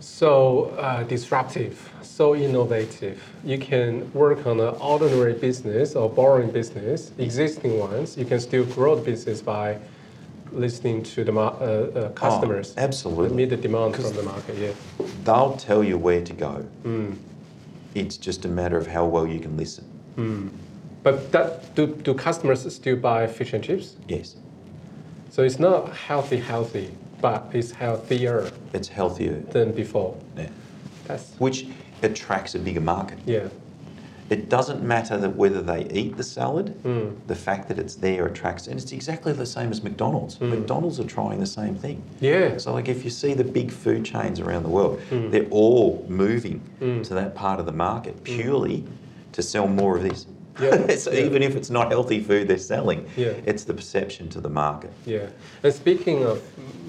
[0.00, 3.22] so uh, disruptive, so innovative.
[3.42, 8.18] You can work on an ordinary business or boring business, existing ones.
[8.18, 9.78] You can still grow the business by
[10.54, 12.74] listening to the uh, uh, customers.
[12.76, 13.36] Oh, absolutely.
[13.36, 14.56] Meet the demand from the market.
[14.56, 14.72] Yeah.
[15.24, 16.66] They'll tell you where to go.
[16.84, 17.16] Mm.
[17.94, 19.84] It's just a matter of how well you can listen.
[20.16, 20.50] Mm.
[21.02, 23.96] But that, do, do customers still buy fish and chips?
[24.08, 24.36] Yes,
[25.30, 26.90] So it's not healthy, healthy,
[27.20, 29.40] but it's healthier it's healthier.
[29.52, 30.16] than before.
[30.36, 30.48] Yeah.
[31.06, 31.66] That's Which
[32.02, 33.18] attracts a bigger market.
[33.26, 33.48] yeah.
[34.30, 37.12] It doesn't matter that whether they eat the salad, Mm.
[37.26, 40.36] the fact that it's there attracts, and it's exactly the same as McDonald's.
[40.38, 40.50] Mm.
[40.50, 42.02] McDonald's are trying the same thing.
[42.20, 42.56] Yeah.
[42.56, 45.30] So, like, if you see the big food chains around the world, Mm.
[45.30, 47.02] they're all moving Mm.
[47.04, 48.84] to that part of the market purely
[49.32, 50.26] to sell more of this.
[50.60, 51.24] Yeah, so yeah.
[51.24, 53.34] even if it's not healthy food they're selling, Yeah.
[53.46, 54.92] it's the perception to the market.
[55.06, 55.26] Yeah,
[55.62, 56.42] and speaking of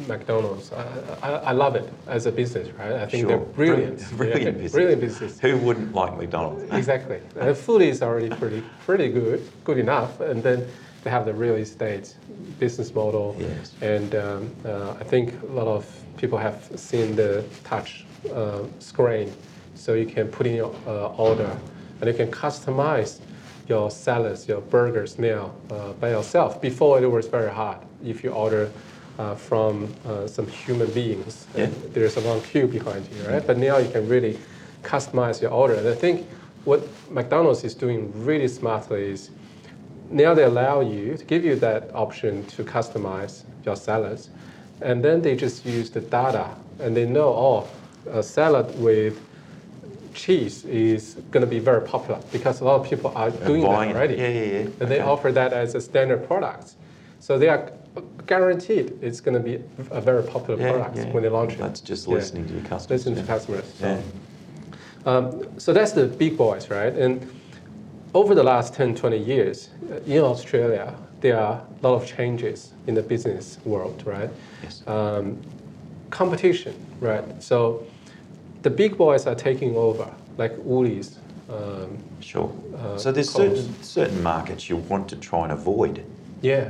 [0.08, 0.86] McDonald's, I,
[1.24, 2.94] I, I love it as a business, right?
[2.94, 3.46] I think they're Sure.
[3.56, 4.00] brilliant.
[4.18, 4.72] Brilliant Yeah, business.
[4.74, 5.40] Brilliant business.
[5.40, 6.64] Who wouldn't like McDonald's?
[6.74, 7.20] Exactly.
[7.34, 10.68] The food is already pretty, pretty good, good enough, and then
[11.04, 12.16] they have the real estate
[12.60, 13.36] business model.
[13.40, 13.74] Yes.
[13.82, 15.86] And um, uh, I think a lot of
[16.18, 19.32] people have seen the touch uh, screen,
[19.76, 21.58] so you can put in your uh, order,
[22.02, 23.20] and you can customize
[23.68, 26.62] your salads, your burgers now uh, by yourself.
[26.62, 28.72] Before it was very hard if you order
[29.18, 31.48] uh, from uh, some human beings.
[31.56, 31.70] Yeah.
[31.94, 33.46] There's a long queue behind you, right?
[33.46, 34.38] But now you can really
[34.84, 35.76] customize your order.
[35.76, 36.28] And I think
[36.66, 39.30] what McDonald's is doing really smartly is
[40.10, 44.30] now they allow you to give you that option to customize your salads,
[44.82, 46.50] and then they just use the data
[46.80, 47.68] and they know, oh,
[48.12, 49.20] a salad with
[50.16, 53.70] cheese is going to be very popular because a lot of people are doing that
[53.70, 54.16] already.
[54.16, 54.60] Yeah, yeah, yeah.
[54.80, 55.02] And they Okay.
[55.12, 56.74] offer that as a standard product.
[57.20, 57.72] So they are
[58.26, 59.56] guaranteed it's going to be
[59.92, 61.12] a very popular Yeah, product yeah.
[61.14, 61.60] when they launch it.
[61.60, 63.06] That's just listening to your customers.
[63.06, 63.66] Listen to customers.
[63.80, 63.88] So.
[63.88, 64.02] Yeah.
[65.12, 66.94] Um, so that's the big boys, right?
[66.94, 67.30] And
[68.14, 72.74] over the last 10, 20 years, uh, in Australia, there are a lot of changes
[72.88, 74.30] in the business world, right?
[74.64, 74.82] Yes.
[74.88, 75.38] Um,
[76.10, 77.24] competition, right?
[77.44, 77.86] So
[78.66, 81.18] the big boys are taking over, like Woolies.
[81.48, 82.52] Um, Sure.
[82.76, 83.60] uh, so there's Coles.
[83.60, 86.04] certain certain markets you want to try and avoid.
[86.42, 86.70] yeah,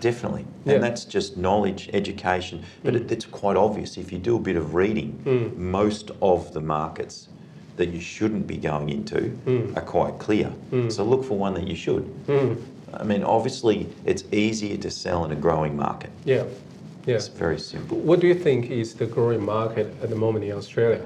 [0.00, 0.44] Definitely.
[0.66, 0.74] Yeah.
[0.74, 2.62] And that's just knowledge, education.
[2.82, 5.56] But it, it's quite obvious if you do a bit of reading, Mm.
[5.56, 7.28] most of the markets
[7.76, 9.76] that you shouldn't be going into Mm.
[9.76, 10.50] are quite clear.
[10.72, 10.90] Mm.
[10.92, 12.04] So look for one that you should.
[12.26, 12.56] Mm,
[13.00, 16.10] I mean, obviously, it's easier to sell in a growing market.
[16.24, 16.44] yeah,
[17.06, 17.16] yeah.
[17.16, 17.96] It's very simple.
[18.08, 21.04] What do you think is the growing market at the moment in Australia?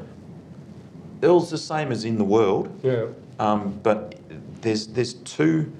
[1.20, 3.06] It's the same as in the world, Yeah.
[3.38, 4.14] um, but
[4.60, 5.70] there's there's two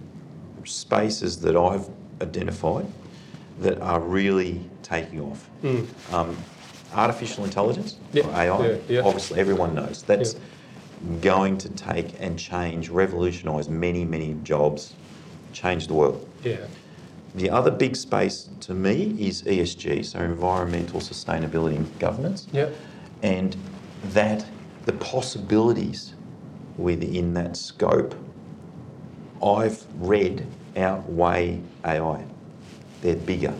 [0.64, 1.88] spaces that I've
[2.20, 2.87] identified
[3.61, 5.48] that are really taking off.
[5.62, 5.87] Mm.
[6.12, 6.37] Um,
[6.94, 9.01] artificial intelligence, Yeah, or AI, yeah, yeah.
[9.03, 10.37] obviously everyone knows that's
[11.20, 14.94] going to take and change, revolutionise many, many jobs,
[15.53, 16.27] change the world.
[16.42, 16.57] Yeah.
[17.35, 22.70] The other big space to me is ESG, so environmental sustainability and governance, Yeah.
[23.22, 23.55] and
[24.12, 24.46] that
[24.88, 26.14] the possibilities
[26.79, 28.14] within that scope,
[29.44, 30.46] I've read
[30.77, 32.24] outweigh AI.
[33.03, 33.55] They're bigger.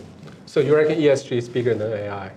[0.47, 2.31] So you reckon ESG is bigger than AI?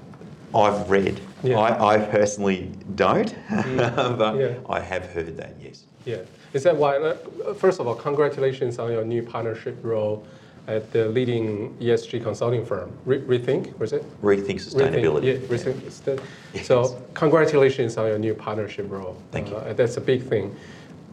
[0.55, 1.19] I've read.
[1.43, 1.59] Yeah.
[1.59, 4.19] I, I personally don't, Mm.
[4.19, 4.55] but Yeah.
[4.69, 5.85] I have heard that, yes.
[6.05, 6.19] Yeah.
[6.53, 7.15] Is that why?
[7.57, 10.27] First of all, congratulations on your new partnership role
[10.69, 14.05] at the leading ESG consulting firm, Re- Rethink, was it?
[14.23, 15.41] Rethink sustainability.
[15.41, 16.21] Rethink, yeah, Rethink.
[16.55, 16.67] Yes.
[16.67, 19.21] So congratulations on your new partnership role.
[19.33, 19.57] Thank you.
[19.57, 20.55] Uh, that's a big thing.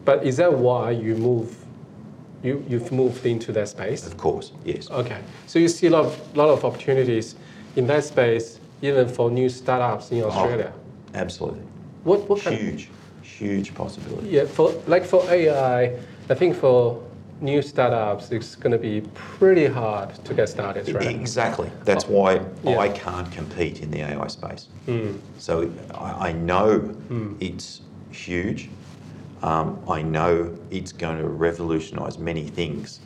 [0.04, 1.56] But is that why you move?
[2.42, 4.06] You you've moved into that space?
[4.06, 4.90] Of course, yes.
[4.90, 5.20] Okay.
[5.46, 7.34] So you see a lot of, lot of opportunities
[7.76, 10.72] in that space, even for new startups in Australia.
[11.12, 11.62] Absolutely.
[12.04, 12.40] What what?
[12.40, 12.88] Huge,
[13.22, 14.28] huge possibility.
[14.28, 15.98] Yeah, for like for AI,
[16.30, 17.02] I think for
[17.40, 21.06] new startups, it's going to be pretty hard to get started, right?
[21.06, 21.70] Exactly.
[21.84, 22.78] That's why Yeah.
[22.78, 24.68] I can't compete in the AI space.
[24.86, 25.18] Mm.
[25.38, 27.36] So I, I know Mm.
[27.40, 28.68] it's huge.
[29.42, 33.00] Um, I know it's going to revolutionise many things,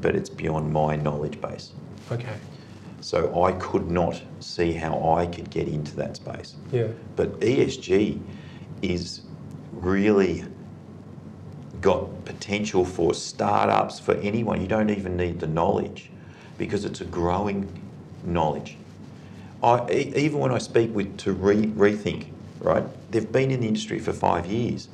[0.00, 1.72] but it's beyond my knowledge base.
[2.12, 2.36] Okay.
[3.00, 6.54] So I could not see how I could get into that space.
[6.72, 6.88] Yeah.
[7.16, 8.20] But ESG
[8.82, 9.22] is
[9.72, 10.44] really
[11.80, 14.60] got potential for startups, for anyone.
[14.60, 16.10] You don't even need the knowledge
[16.58, 17.82] because it's a growing
[18.24, 18.76] knowledge.
[19.62, 22.28] I, even when I speak with to re, Rethink,
[22.60, 24.88] right, they've been in the industry for five years.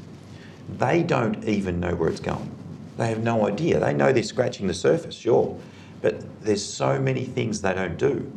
[0.79, 2.51] They don't even know where it's going.
[2.97, 3.81] They have no idea.
[3.81, 5.59] They know they're scratching the surface, sure,
[6.01, 8.31] but there's so many things they don't do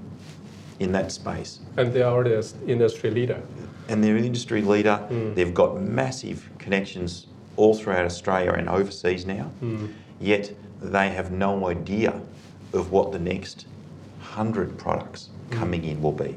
[0.80, 3.42] in that space And they are already an industry leader.
[3.88, 5.06] and they're an industry leader.
[5.10, 5.36] Mm.
[5.36, 7.28] They've got massive connections
[7.58, 9.46] all throughout Australia and overseas now.
[9.60, 9.88] Hmm.
[10.20, 12.20] Yet they have no idea
[12.74, 13.66] of what the next
[14.20, 15.58] hundred products hmm.
[15.60, 16.36] coming in will be.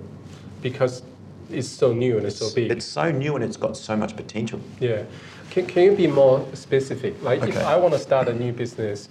[0.63, 1.03] because
[1.51, 2.71] it's so new and it's, so big.
[2.71, 4.61] It's so new and it's got so much potential.
[4.81, 5.05] yeah.
[5.51, 7.23] Can, can you be more specific?
[7.23, 9.09] Like if I want to start a new business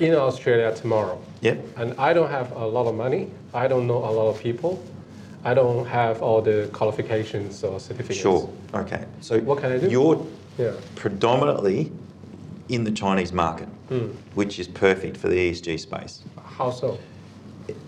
[0.00, 1.64] in Australia tomorrow, Yep.
[1.76, 4.82] and I don't have a lot of money, I don't know a lot of people,
[5.44, 8.18] I don't have all the qualifications or certificates.
[8.18, 8.50] Sure.
[8.74, 9.04] Okay.
[9.20, 9.88] So What can I do?
[9.88, 10.26] You're
[10.58, 10.72] Yeah.
[10.96, 11.92] predominantly
[12.68, 14.08] in the Chinese market, Hmm.
[14.34, 16.20] which is perfect for the ESG space.
[16.42, 16.98] How so?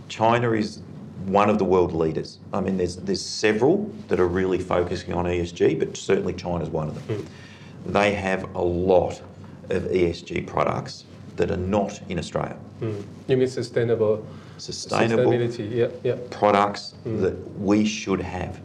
[0.09, 0.81] China is
[1.27, 2.39] one of the world leaders.
[2.53, 6.89] I mean, there's there's several that are really focusing on ESG, but certainly China's one
[6.89, 7.27] of them.
[7.87, 9.21] They have a lot
[9.71, 11.05] of ESG products
[11.37, 12.57] that are not in Australia.
[12.81, 12.93] Hmm.
[13.29, 14.25] You mean sustainable?
[14.59, 15.71] Sustainable Sustainability.
[15.75, 15.89] Yeah.
[16.05, 16.17] Yeah.
[16.31, 18.61] products that we should have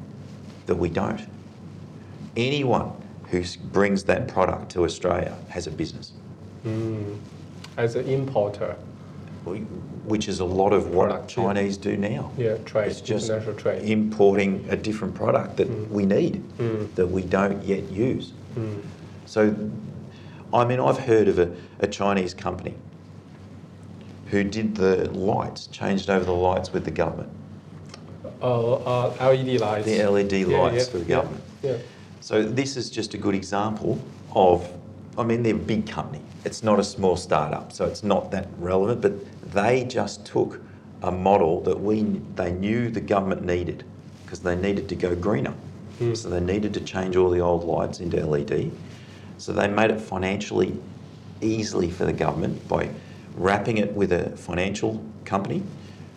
[0.65, 1.21] that we don't.
[2.35, 2.91] Anyone
[3.29, 6.11] who brings that product to Australia has a business,
[7.77, 8.75] As an importer.
[10.05, 11.43] which is a lot of what Product, yeah.
[11.43, 12.31] Chinese do now.
[12.37, 12.57] Yeah.
[12.65, 12.87] Trade.
[12.91, 13.83] It's just international trade.
[13.89, 16.41] importing a different product that we need,
[16.95, 18.31] that we don't yet use.
[19.25, 19.53] So,
[20.53, 22.73] I mean, I've heard of a, a Chinese company
[24.27, 27.29] who did the lights, changed over the lights with the government,
[28.41, 29.85] Uh, uh, LED lights.
[29.85, 31.43] the LED lights yeah, for the yeah, government.
[31.63, 31.77] Yeah.
[32.27, 33.97] So, this is just a good example
[34.35, 34.69] of,
[35.17, 36.21] I mean, they're a big company.
[36.43, 39.13] It's not a small startup, so it's not that relevant, but
[39.53, 40.59] they just took
[41.03, 42.03] a model that we
[42.35, 43.85] they knew the government needed
[44.25, 45.53] because they needed to go greener.
[45.99, 46.15] Hmm.
[46.15, 48.73] So they needed to change all the old lights into LED.
[49.37, 50.77] So they made it financially
[51.39, 52.89] easily for the government by
[53.37, 55.63] wrapping it with a financial company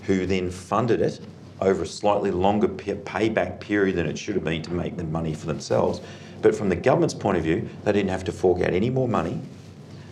[0.09, 1.21] who then funded it
[1.61, 5.35] over a slightly longer payback period than it should have been to make the money
[5.35, 6.01] for themselves.
[6.43, 9.09] But from the government's point of view, they didn't have to fork out any more
[9.09, 9.41] money.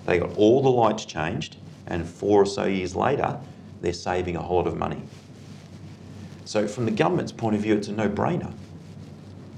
[0.07, 1.57] They got all the lights changed,
[1.87, 3.39] and four or so years later,
[3.81, 5.03] they're saving a whole lot of money.
[6.45, 8.53] So, from the government's point of view, it's a no brainer.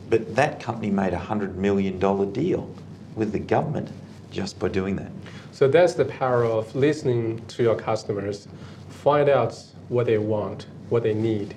[0.08, 1.98] But that company made a $100 million
[2.32, 2.74] deal
[3.14, 3.90] with the government
[4.30, 5.10] just by doing that.
[5.52, 8.48] So that's the power of listening to your customers,
[8.88, 9.54] find out
[9.88, 11.54] what they want, what they need,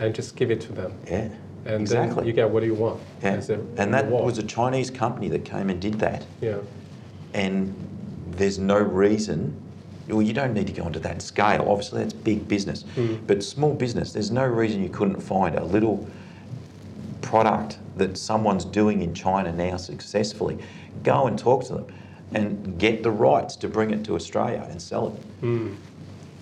[0.00, 0.92] and just give it to them.
[1.06, 1.28] Yeah,
[1.66, 2.16] And exactly.
[2.16, 3.00] then you get what do you want.
[3.22, 3.34] yeah.
[3.34, 4.24] a And that reward.
[4.24, 6.24] was a Chinese company that came and did that.
[6.40, 6.58] Yeah.
[7.34, 7.72] and
[8.32, 9.54] there's no reason.
[10.08, 11.66] Well, you don't need to go into that scale.
[11.68, 13.16] Obviously, that's big business, hmm.
[13.26, 14.12] but small business.
[14.12, 16.08] There's no reason you couldn't find a little
[17.20, 20.58] product that someone's doing in China now successfully.
[21.04, 21.86] Go and talk to them,
[22.34, 25.22] and get the rights to bring it to Australia and sell it.
[25.40, 25.74] Hmm.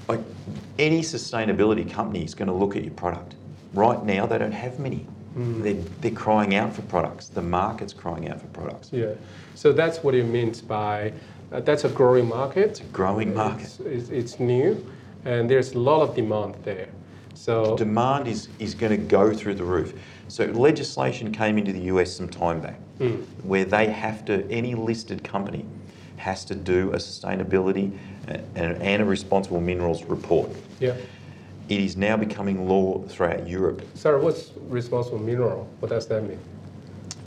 [0.08, 0.20] Like
[0.78, 3.34] any sustainability company is going to look at your product.
[3.74, 5.06] Right now, they don't have many.
[5.36, 5.62] Mm.
[5.62, 7.28] They're, they're crying out for products.
[7.28, 8.90] The market's crying out for products.
[8.92, 9.12] Yeah.
[9.54, 11.12] So that's what it means by
[11.52, 12.80] uh, that's a growing market.
[12.80, 13.64] A Growing market.
[13.64, 14.84] It's, it's, it's new,
[15.24, 16.88] and there's a lot of demand there.
[17.34, 19.94] So demand is, is going to go through the roof.
[20.26, 23.16] So legislation came into the US some time back hmm.
[23.42, 25.64] where they have to, any listed company
[26.16, 30.50] has to do a sustainability and, and a responsible minerals report.
[30.80, 30.96] yeah.
[31.68, 33.82] It is now becoming law throughout Europe.
[33.94, 35.68] Sorry, what's responsible mineral?
[35.80, 36.38] What does that mean?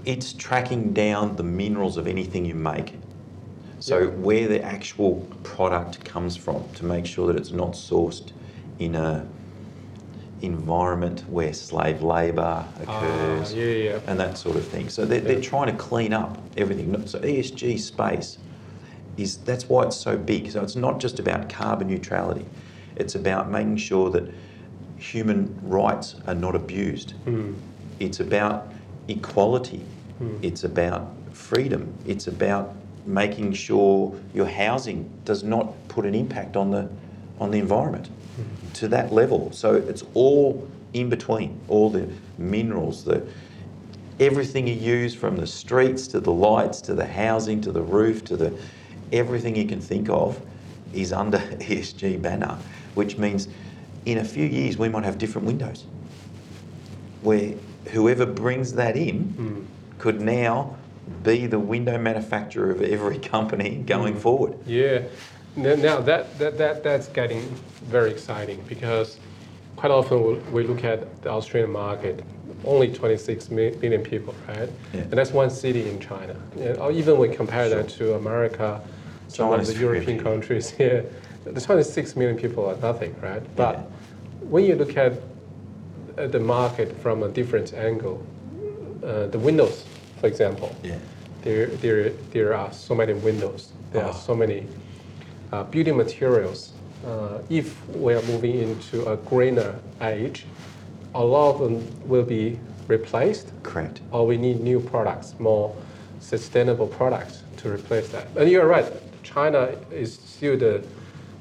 [0.03, 2.95] It's tracking down the minerals of anything you make.
[3.79, 4.05] So Yeah.
[4.07, 8.31] where the actual product comes from to make sure that it's not sourced
[8.79, 9.27] in a
[10.41, 13.99] environment where slave labour occurs Ah, yeah, yeah.
[14.07, 14.89] and that sort of thing.
[14.89, 17.05] So they're, they're trying to clean up everything.
[17.05, 18.39] So ESG space
[19.17, 20.49] is that's why it's so big.
[20.49, 22.45] So it's not just about carbon neutrality.
[23.01, 24.23] It's about making sure that
[24.97, 27.11] human rights are not abused.
[27.25, 27.53] Hmm.
[27.99, 28.71] It's about
[29.07, 29.83] equality.
[30.43, 31.93] It's about freedom.
[32.05, 32.75] It's about
[33.07, 36.87] making sure your housing does not put an impact on the
[37.39, 38.07] on the environment
[38.73, 39.51] to that level.
[39.51, 43.25] So it's all in between, all the minerals, the
[44.19, 48.23] everything you use from the streets to the lights to the housing to the roof
[48.25, 48.53] to the
[49.11, 50.39] everything you can think of
[50.93, 51.37] is under
[51.69, 52.57] ESG banner,
[52.95, 53.47] which means
[54.05, 55.85] in a few years we might have different windows
[57.21, 57.53] where
[57.91, 59.61] whoever brings that in hmm.
[59.99, 60.75] could now
[61.23, 63.85] be the window manufacturer of every company hmm.
[63.85, 64.57] going forward.
[64.65, 65.03] Yeah.
[65.55, 67.41] Now that, that, that that's getting
[67.83, 69.19] very exciting because
[69.75, 72.23] quite often we- look at the Australian market,
[72.63, 74.69] only 26 million people, right?
[74.93, 75.01] Yeah.
[75.01, 76.35] And that's one city in China.
[76.79, 78.81] Or even we compare that to America,
[79.27, 80.73] some of the European countries.
[80.79, 81.01] Yeah,
[81.45, 83.43] the 26 million people are nothing, right?
[83.55, 83.83] But Yeah.
[84.49, 85.13] when you look at
[86.17, 88.21] uh, the market from a different angle,
[89.03, 89.85] uh, the windows,
[90.19, 90.97] for example, Yeah.
[91.43, 93.71] there, there, there are so many windows.
[93.91, 94.23] There are Oh.
[94.27, 94.67] so many
[95.51, 96.73] uh, building materials.
[97.05, 100.45] Uh, if we are moving into a greener age,
[101.15, 104.01] a lot of them will be replaced, Correct.
[104.11, 105.73] or we need new products, more
[106.19, 108.27] sustainable products to replace that.
[108.37, 108.85] And you're right,
[109.23, 110.83] China is still the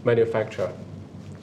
[0.05, 0.73] manufacturer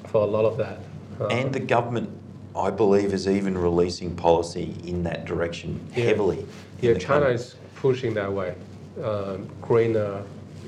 [0.08, 0.80] for a lot of that.
[1.20, 2.10] Uh, And the government,
[2.56, 6.06] I believe, is even releasing policy in that direction Yeah.
[6.06, 6.46] heavily.
[6.82, 7.36] Yeah, China country.
[7.36, 8.54] is pushing that way.
[9.04, 10.24] Um, greener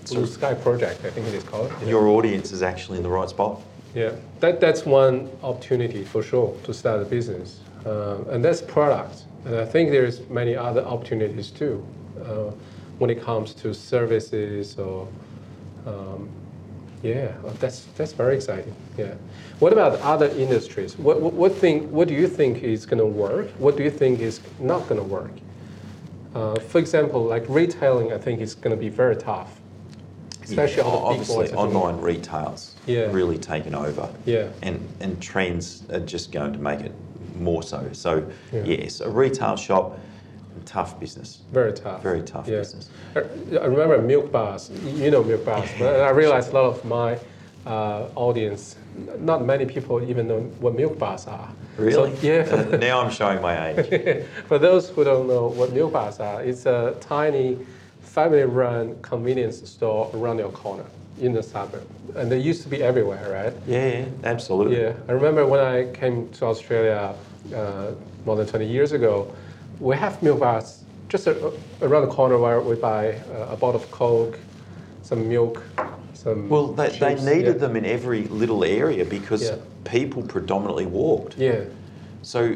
[0.10, 1.72] blue sky project, I think it is called.
[1.82, 1.90] Yeah.
[1.90, 3.62] Your audience is actually in the right spot.
[3.96, 9.24] Yeah, that, that's one opportunity for sure to start a business, uh, and that's product.
[9.46, 11.84] And I think there's many other opportunities too,
[12.22, 12.52] uh,
[13.00, 15.08] when it comes to services or,
[15.88, 16.30] um,
[17.04, 18.76] yeah, uh, that's that's very exciting.
[18.98, 19.14] Yeah.
[19.60, 20.98] What about other industries?
[20.98, 21.92] What what, what thing?
[21.92, 23.50] What do you think is going to work?
[23.58, 25.32] What do you think is not going to work?
[26.36, 29.60] Uh, for example, like retailing, I think is going to be very tough,
[30.44, 33.12] especially Yeah, obviously, online retail's Yeah.
[33.12, 34.08] really taken over.
[34.26, 34.50] Yeah.
[34.62, 36.94] And, and trends are just going to make it
[37.36, 37.90] more so.
[37.94, 38.64] So, Yeah.
[38.64, 39.98] yes, a retail shop,
[40.70, 41.40] tough business.
[41.52, 42.04] Very tough.
[42.04, 42.60] Very tough Yeah.
[42.60, 42.90] business.
[43.16, 43.20] I
[43.64, 44.70] I remember milk bars.
[45.04, 47.18] You know milk bars, but I realized a lot of my
[47.66, 48.76] uh, audience,
[49.20, 51.50] not many people even know what milk bars are.
[51.78, 51.94] Really?
[51.94, 52.46] So, yeah.
[52.52, 54.26] Uh, now I'm showing my age.
[54.50, 57.58] For those who don't know what milk bars are, it's a tiny
[58.02, 60.86] family-run convenience store around your corner
[61.22, 63.54] in the suburb, and they used to be everywhere, right?
[63.68, 64.78] Yeah, yeah, absolutely.
[64.82, 67.14] Yeah, I remember when I came to Australia
[67.54, 67.92] uh,
[68.26, 69.28] more than 20 years ago,
[69.80, 73.82] we have milk bars just a, around the corner where we buy uh, a bottle
[73.82, 74.38] of Coke,
[75.02, 75.64] some milk,
[76.14, 76.50] some.
[76.50, 77.62] Well, they, they needed yeah.
[77.68, 79.56] them in every little area because Yeah.
[79.86, 81.38] people predominantly walked.
[81.38, 81.64] Yeah,
[82.22, 82.56] So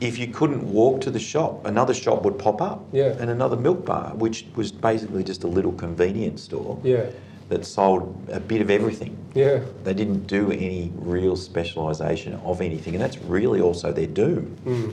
[0.00, 2.84] if you couldn't walk to the shop, another shop would pop up.
[2.92, 3.16] Yeah.
[3.20, 7.06] And another milk bar, which was basically just a little convenience store yeah,
[7.48, 9.16] that sold a bit of everything.
[9.34, 14.56] yeah, They didn't do any real specialisation of anything, and that's really also their doom.
[14.66, 14.92] Mm.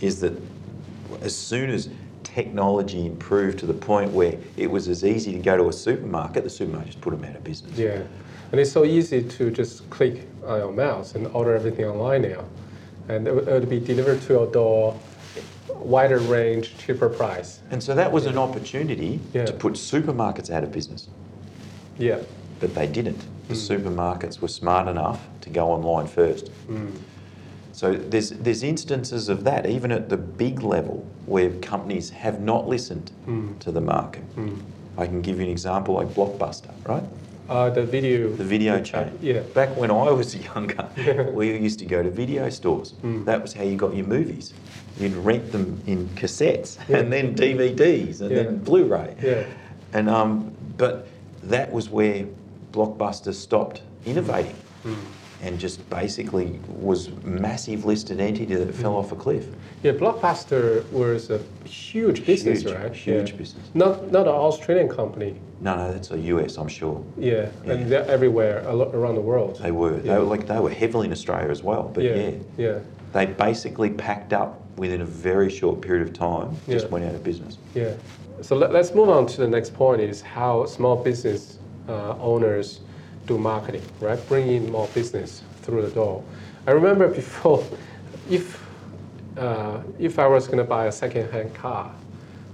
[0.00, 0.32] Is that
[1.20, 1.88] as soon as
[2.22, 6.44] technology improved to the point where it was as easy to go to a supermarket,
[6.44, 7.76] the supermarket just put them out of business.
[7.78, 8.02] yeah.
[8.52, 12.44] And it's so easy to just click on your mouse and order everything online now.
[13.08, 14.98] And it would, be delivered to your door,
[15.74, 17.60] wider range, cheaper price.
[17.70, 19.46] And so that was an opportunity Yeah.
[19.46, 21.08] to put supermarkets out of business,
[21.98, 22.18] Yeah.
[22.60, 23.24] but they didn't.
[23.48, 23.80] The Mm.
[23.80, 26.50] supermarkets were smart enough to go online first.
[26.68, 26.92] Mm.
[27.82, 32.68] So there's there's instances of that, even at the big level, where companies have not
[32.68, 33.58] listened Mm.
[33.58, 34.22] to the market.
[34.36, 34.56] Mm.
[34.96, 37.02] I can give you an example like Blockbuster, right?
[37.48, 38.28] Uh, the video.
[38.36, 39.08] The video chain.
[39.20, 39.40] Yeah.
[39.54, 40.86] Back when I was younger,
[41.34, 42.94] we used to go to video stores.
[43.02, 43.24] Mm.
[43.24, 44.54] That was how you got your movies.
[45.00, 46.98] You'd rent them in cassettes Yeah.
[46.98, 48.42] and then DVDs and Yeah.
[48.44, 49.16] then Blu-ray.
[49.22, 49.42] Yeah.
[49.92, 50.94] And um, but
[51.50, 52.26] that was where
[52.72, 54.94] Blockbuster stopped innovating Mm.
[55.42, 59.46] And just basically was massive listed entity that fell off a cliff.
[59.82, 62.94] Yeah, Blockbuster was a huge business, Huge, right?
[62.94, 63.36] huge Yeah.
[63.36, 63.64] business.
[63.74, 65.34] Not not an Australian company.
[65.60, 67.02] No, no, that's a US, I'm sure.
[67.18, 67.72] Yeah, Yeah.
[67.72, 69.58] and they're everywhere around the world.
[69.60, 69.96] They were.
[69.98, 71.90] They were like they were heavily in Australia as well.
[71.92, 72.78] But yeah, yeah, yeah,
[73.12, 76.56] they basically packed up within a very short period of time.
[76.68, 76.92] Just Yeah.
[76.92, 77.58] went out of business.
[77.74, 77.92] yeah.
[78.40, 82.80] So let, let's move on to the next point: is how small business uh, owners
[83.26, 84.18] do marketing, right?
[84.28, 86.22] Bring in more business through the door.
[86.66, 87.64] I remember before,
[88.30, 88.60] if
[89.38, 91.90] uh, if I was going to buy a second-hand car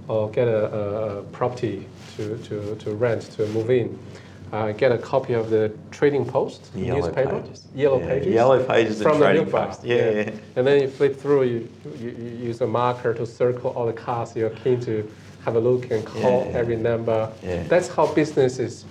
[0.07, 3.99] or get a, a, a property to, to, to rent to move in,
[4.53, 7.67] uh, get a copy of the Trading Post yellow newspaper, pages.
[7.75, 9.67] yellow Yeah, pages, yellow pages from the bar.
[9.67, 9.83] Post.
[9.83, 10.31] Yeah, yeah.
[10.55, 13.93] And then you flip through, you, you, you use a marker to circle all the
[13.93, 15.07] cars you're keen to
[15.43, 16.57] have a look and call Yeah, yeah.
[16.57, 17.29] every number.
[17.43, 17.63] Yeah.
[17.63, 18.85] That's how businesses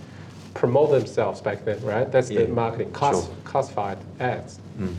[0.59, 2.11] promote themselves back then, right?
[2.11, 3.35] That's Yeah, the marketing, class, sure.
[3.45, 4.59] classified ads.
[4.79, 4.95] Mm.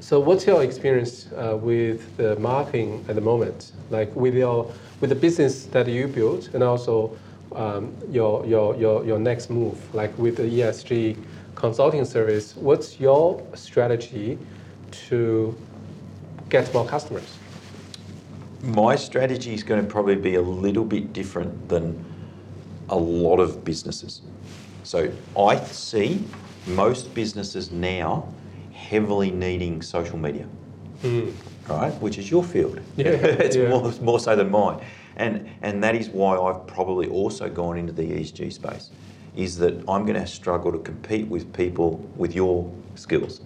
[0.00, 3.72] So what's your experience uh, with the marketing at the moment?
[3.90, 7.16] Like with your with the business that you built and also
[7.56, 11.16] um, your, your, your, your next move, like with the ESG
[11.54, 14.38] consulting service, what's your strategy
[15.08, 15.56] to
[16.50, 17.38] get more customers?
[18.62, 22.04] My strategy is going to probably be a little bit different than
[22.90, 24.20] a lot of businesses.
[24.82, 26.24] So I see
[26.66, 28.34] most businesses now
[28.72, 30.46] heavily needing social media,
[31.02, 31.32] Mm.
[31.68, 31.92] right?
[32.02, 32.80] Which is your field.
[32.96, 33.06] Yeah,
[33.46, 33.68] it's yeah.
[33.68, 34.80] more, more so than mine.
[35.16, 38.90] And, and that is why I've probably also gone into the ESG space,
[39.36, 43.40] is that I'm going to struggle to compete with people with your skills,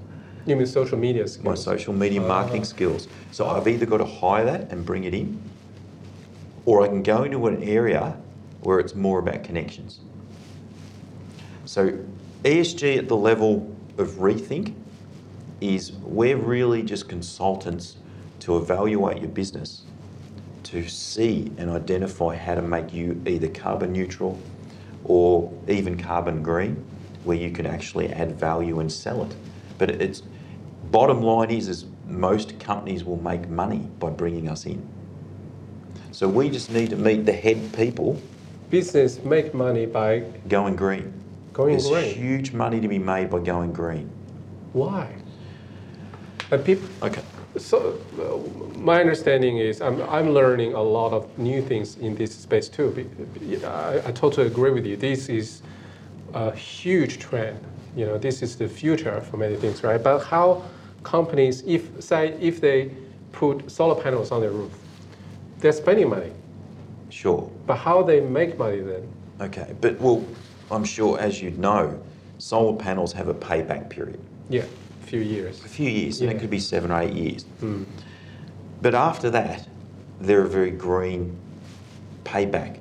[0.47, 1.45] You mean social media skills?
[1.45, 2.27] my social media Ah.
[2.29, 3.09] marketing skills.
[3.31, 5.39] So I've either got to hire that and bring it in,
[6.65, 8.17] or I can go into an area
[8.65, 10.01] where it's more about connections.
[11.67, 11.99] So
[12.45, 14.75] ESG at the level of ReThink
[15.61, 17.97] is we're really just consultants
[18.41, 19.83] to evaluate your business,
[20.65, 24.39] to see and identify how to make you either carbon neutral
[25.05, 26.85] or even carbon green,
[27.25, 29.35] where you can actually add value and sell it.
[29.79, 30.23] But it's
[30.91, 34.87] bottom line is, is most companies will make money by bringing us in.
[36.13, 38.21] So we just need to meet the head people
[38.71, 41.13] Business make money by going green.
[41.53, 42.15] going There's green.
[42.15, 44.11] huge money to be made by going green.
[44.73, 45.15] Why?
[46.51, 47.23] And people, Okay.
[47.57, 52.35] So, uh, my understanding is I'm, I'm learning a lot of new things in this
[52.35, 53.09] space too.
[53.65, 54.97] I, I totally agree with you.
[54.97, 55.63] This is
[56.33, 57.61] a huge trend.
[57.97, 60.03] You know, this is the future for many things, right?
[60.03, 60.65] But how
[61.05, 62.91] companies, if say, if they
[63.31, 64.77] put solar panels on their roof,
[65.59, 66.33] they're spending money.
[67.15, 67.49] Sure.
[67.65, 69.09] But how they make money then?
[69.41, 69.73] Okay.
[69.81, 70.27] But well,
[70.69, 72.03] I'm sure as you'd know,
[72.39, 74.19] solar panels have a payback period.
[74.49, 74.65] Yeah,
[75.01, 75.65] a few years.
[75.65, 77.45] A few years, and it could be seven or eight years.
[77.63, 77.87] Mm.
[78.83, 79.69] But after that,
[80.21, 81.39] they're a very green
[82.25, 82.81] payback.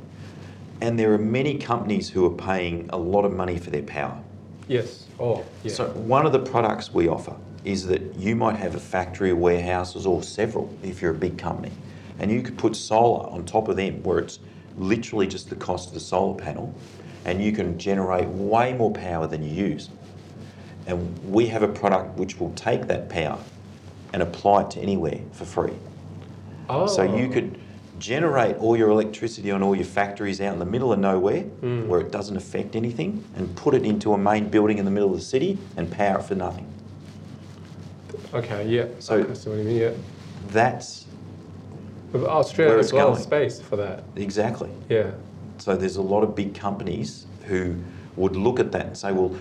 [0.81, 4.19] And there are many companies who are paying a lot of money for their power.
[4.67, 5.05] Yes.
[5.19, 5.73] Oh, yeah.
[5.73, 10.07] So one of the products we offer is that you might have a factory, warehouses,
[10.07, 11.71] or several if you're a big company,
[12.19, 14.39] and you could put solar on top of them, where it's
[14.77, 16.73] literally just the cost of the solar panel,
[17.25, 19.89] and you can generate way more power than you use.
[20.87, 23.39] And we have a product which will take that power
[24.11, 25.73] and apply it to anywhere for free.
[26.69, 26.85] oh.
[26.87, 27.57] So you could
[27.99, 31.87] generate all your electricity on all your factories out in the middle of nowhere Mm.
[31.87, 35.09] where it doesn't affect anything and put it into a main building in the middle
[35.11, 36.65] of the city and power it for nothing.
[38.33, 38.85] Okay, yeah.
[38.99, 39.91] So- I see what you mean, yeah.
[40.49, 41.02] That's
[42.13, 44.03] Australia has a lot of space for that.
[44.15, 44.69] exactly.
[44.89, 45.11] Yeah.
[45.57, 47.75] So there's a lot of big companies who
[48.15, 49.35] would look at that and say, well,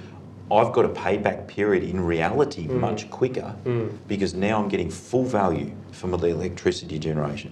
[0.51, 2.81] I've got a payback period in reality Mm.
[2.81, 3.91] much quicker Mm.
[4.09, 7.51] because now I'm getting full value from the electricity generation.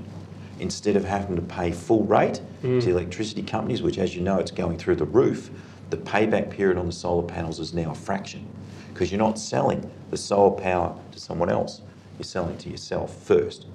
[0.59, 2.83] Instead of having to pay full rate Mm.
[2.83, 5.51] to electricity companies, which as you know, it's going through the roof,
[5.89, 8.45] the payback period on the solar panels is now a fraction
[8.93, 11.81] because you're not selling the solar power to someone else,
[12.19, 13.67] you're selling to yourself first.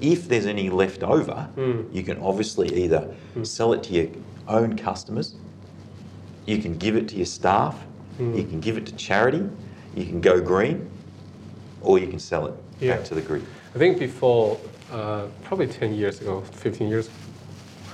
[0.00, 1.84] If there's any left over, Mm.
[1.92, 3.46] you can obviously either Mm.
[3.46, 4.08] sell it to your
[4.46, 5.36] own customers,
[6.44, 7.86] you can give it to your staff,
[8.18, 8.36] Mm.
[8.36, 9.42] you can give it to charity,
[9.94, 10.88] you can go green,
[11.80, 12.96] or you can sell it Yeah.
[12.96, 13.42] back to the grid.
[13.74, 14.58] I think before,
[14.92, 17.08] uh, probably 10 years ago, 15 years,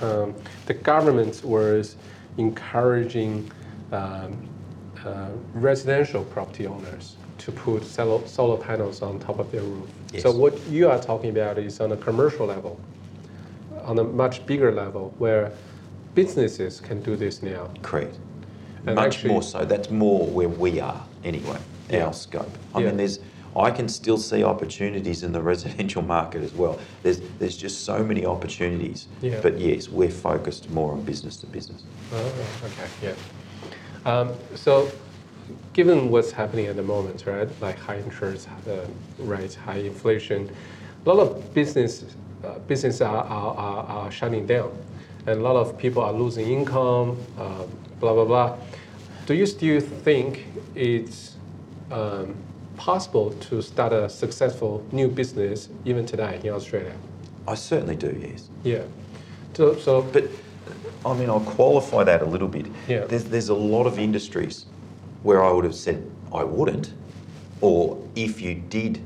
[0.01, 0.33] um,
[0.65, 1.95] the government was
[2.37, 3.49] encouraging
[3.91, 4.33] um,
[5.05, 9.89] uh, residential property owners to put solar, panels on top of their roof.
[10.19, 12.79] So what you are talking about is on a commercial level,
[13.83, 15.51] on a much bigger level, where
[16.15, 17.69] businesses can do this now.
[17.81, 18.15] Correct.
[18.85, 19.65] And Much actually- more so.
[19.65, 21.57] That's more where we are anyway,
[21.89, 22.05] Yeah.
[22.05, 22.49] our scope.
[22.75, 22.87] I Yeah.
[22.87, 23.19] mean, there's.
[23.55, 26.79] I can still see opportunities in the residential market as well.
[27.03, 29.05] There's, there's just so many opportunities.
[29.21, 29.39] Yeah.
[29.43, 31.83] But yes, we're focused more on business to business.
[32.11, 32.31] Oh,
[32.65, 34.11] okay, yeah.
[34.11, 34.89] Um, so,
[35.73, 38.85] given what's happening at the moment, right, like high interest uh,
[39.19, 40.49] rates, high inflation,
[41.05, 42.05] a lot of business
[42.43, 44.71] uh, business are, are, are, are shutting down,
[45.25, 47.63] and a lot of people are losing income, uh,
[47.99, 48.57] blah blah blah.
[49.25, 50.45] Do you still think
[50.75, 51.35] it's
[51.91, 52.35] um,
[52.75, 56.95] possible to start a successful new business even today in Australia?
[57.47, 58.49] I certainly do, yes.
[58.63, 58.83] Yeah.
[59.53, 60.25] So, so But
[61.05, 62.65] I mean, I'll qualify that a little bit.
[62.87, 63.05] Yeah.
[63.05, 64.65] There's, there's a lot of industries
[65.23, 66.93] where I would have said I wouldn't,
[67.61, 68.99] or if you did,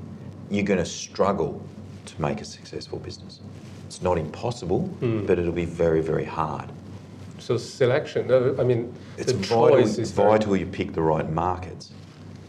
[0.49, 1.61] you're going to struggle
[2.05, 3.39] to make a successful business.
[3.85, 5.25] It's not impossible, Hmm.
[5.25, 6.69] but it'll be very, very hard.
[7.39, 8.29] so selection.
[8.59, 11.91] I mean, It's the vital, choice is very- vital you pick the right markets.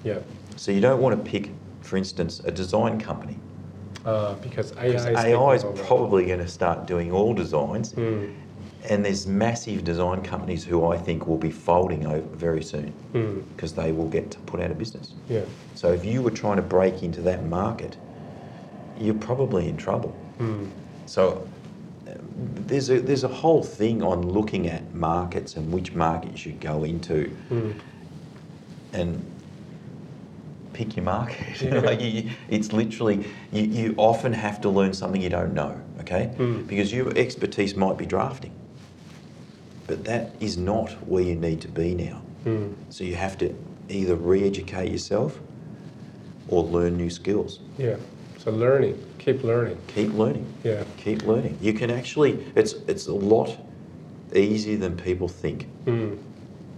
[0.03, 0.19] Yeah.
[0.57, 1.51] So you don't want to pick
[1.83, 3.37] for instance, a design company.
[4.05, 7.93] Uh, because AI is, Because taking AI is probably going to start doing all designs,
[7.95, 8.35] Mm,
[8.89, 13.43] and there's massive design companies who I think will be folding over very soon mm,
[13.55, 15.15] because they will get to put out of business.
[15.29, 15.45] yeah.
[15.75, 17.97] So if you were trying to break into that market,
[18.97, 20.13] you're probably in trouble.
[20.41, 20.71] Mm,
[21.07, 21.47] So
[22.09, 22.13] uh,
[22.71, 26.61] there's a there's a whole thing on looking at markets and which market you should
[26.61, 27.73] go into mm,
[28.93, 29.23] and
[30.73, 31.39] pick your market.
[31.63, 31.81] Yeah.
[31.81, 36.31] like you, it's literally you, you often have to learn something you don't know, okay?
[36.39, 36.67] Mm.
[36.67, 38.53] Because your expertise might be drafting,
[39.89, 42.23] but that is not where you need to be now.
[42.45, 43.53] mm, So you have to
[43.89, 45.41] either re-educate yourself
[46.47, 47.61] or learn new skills.
[47.79, 47.97] yeah.
[48.39, 49.79] So learning, keep learning.
[49.89, 50.47] Keep learning.
[50.63, 50.85] Yeah.
[50.97, 51.59] Keep learning.
[51.61, 53.51] You can actually it's it's a lot
[54.35, 56.19] easier than people think Mm,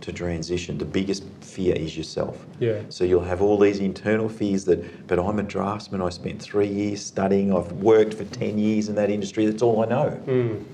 [0.00, 0.78] to transition.
[0.78, 2.46] The biggest fear is yourself.
[2.60, 2.80] yeah.
[2.88, 6.68] So you'll have all these internal fears that, but I'm a draftsman, I spent three
[6.68, 10.08] years studying, I've worked for 10 years in that industry, that's all I know.
[10.26, 10.64] Mm,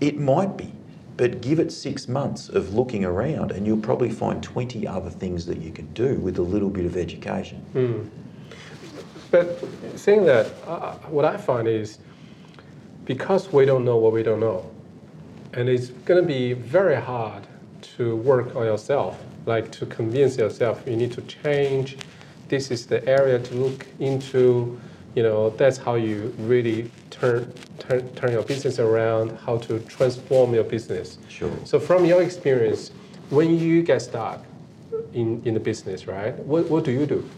[0.00, 0.72] It might be,
[1.18, 5.44] but give it six months of looking around and you'll probably find 20 other things
[5.46, 7.62] that you can do with a little bit of education.
[7.74, 8.08] mm.
[9.30, 9.62] But
[9.96, 11.98] saying that, uh, what I find is
[13.04, 14.70] because we don't know what we don't know,
[15.52, 17.46] and it's going to be very hard
[17.96, 21.98] to work on yourself, like to convince yourself you need to change.
[22.48, 24.80] This is the area to look into.
[25.18, 29.36] You know, that's how you really turn turn, turn your business around.
[29.44, 31.18] How to transform your business.
[31.28, 31.50] Sure.
[31.64, 32.92] So from your experience,
[33.30, 34.44] when you get stuck
[35.14, 36.38] in, in the business, right?
[36.46, 37.28] What, what do you do?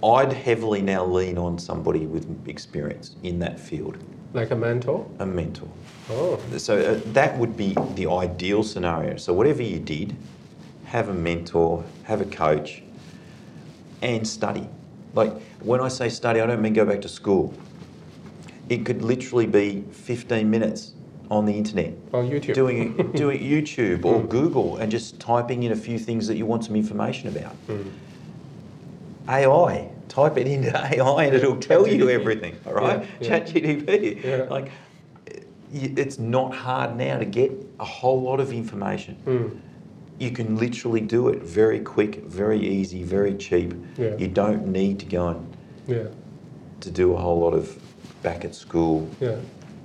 [0.00, 3.98] I'd heavily now lean on somebody with experience in that field,
[4.32, 5.10] Like a mentor?
[5.18, 5.68] a mentor.
[6.08, 9.16] Oh, So uh, that would be the ideal scenario.
[9.16, 10.14] So whatever you did,
[10.84, 12.84] have a mentor, have a coach,
[14.02, 14.68] and study.
[15.14, 15.32] Like
[15.62, 17.54] when I say study, I don't mean go back to school.
[18.68, 20.92] It could literally be 15 minutes
[21.30, 22.54] on the internet, on YouTube.
[22.54, 26.64] doing doing YouTube or Google, and just typing in a few things that you want
[26.64, 27.54] some information about.
[27.68, 27.90] Mm.
[29.28, 29.90] AI.
[30.08, 32.56] Type it into AI and it'll tell you everything.
[32.66, 33.40] All right, Yeah.
[33.40, 34.24] ChatGPT.
[34.24, 34.44] Yeah.
[34.44, 34.70] Like,
[35.70, 39.16] it's not hard now to get a whole lot of information.
[39.26, 39.60] Mm.
[40.18, 43.72] You can literally do it very quick, very easy, very cheap.
[43.96, 44.16] Yeah.
[44.16, 45.56] You don't need to go and
[45.86, 46.08] Yeah,
[46.80, 47.78] to do a whole lot of
[48.22, 49.08] back at school.
[49.20, 49.36] yeah.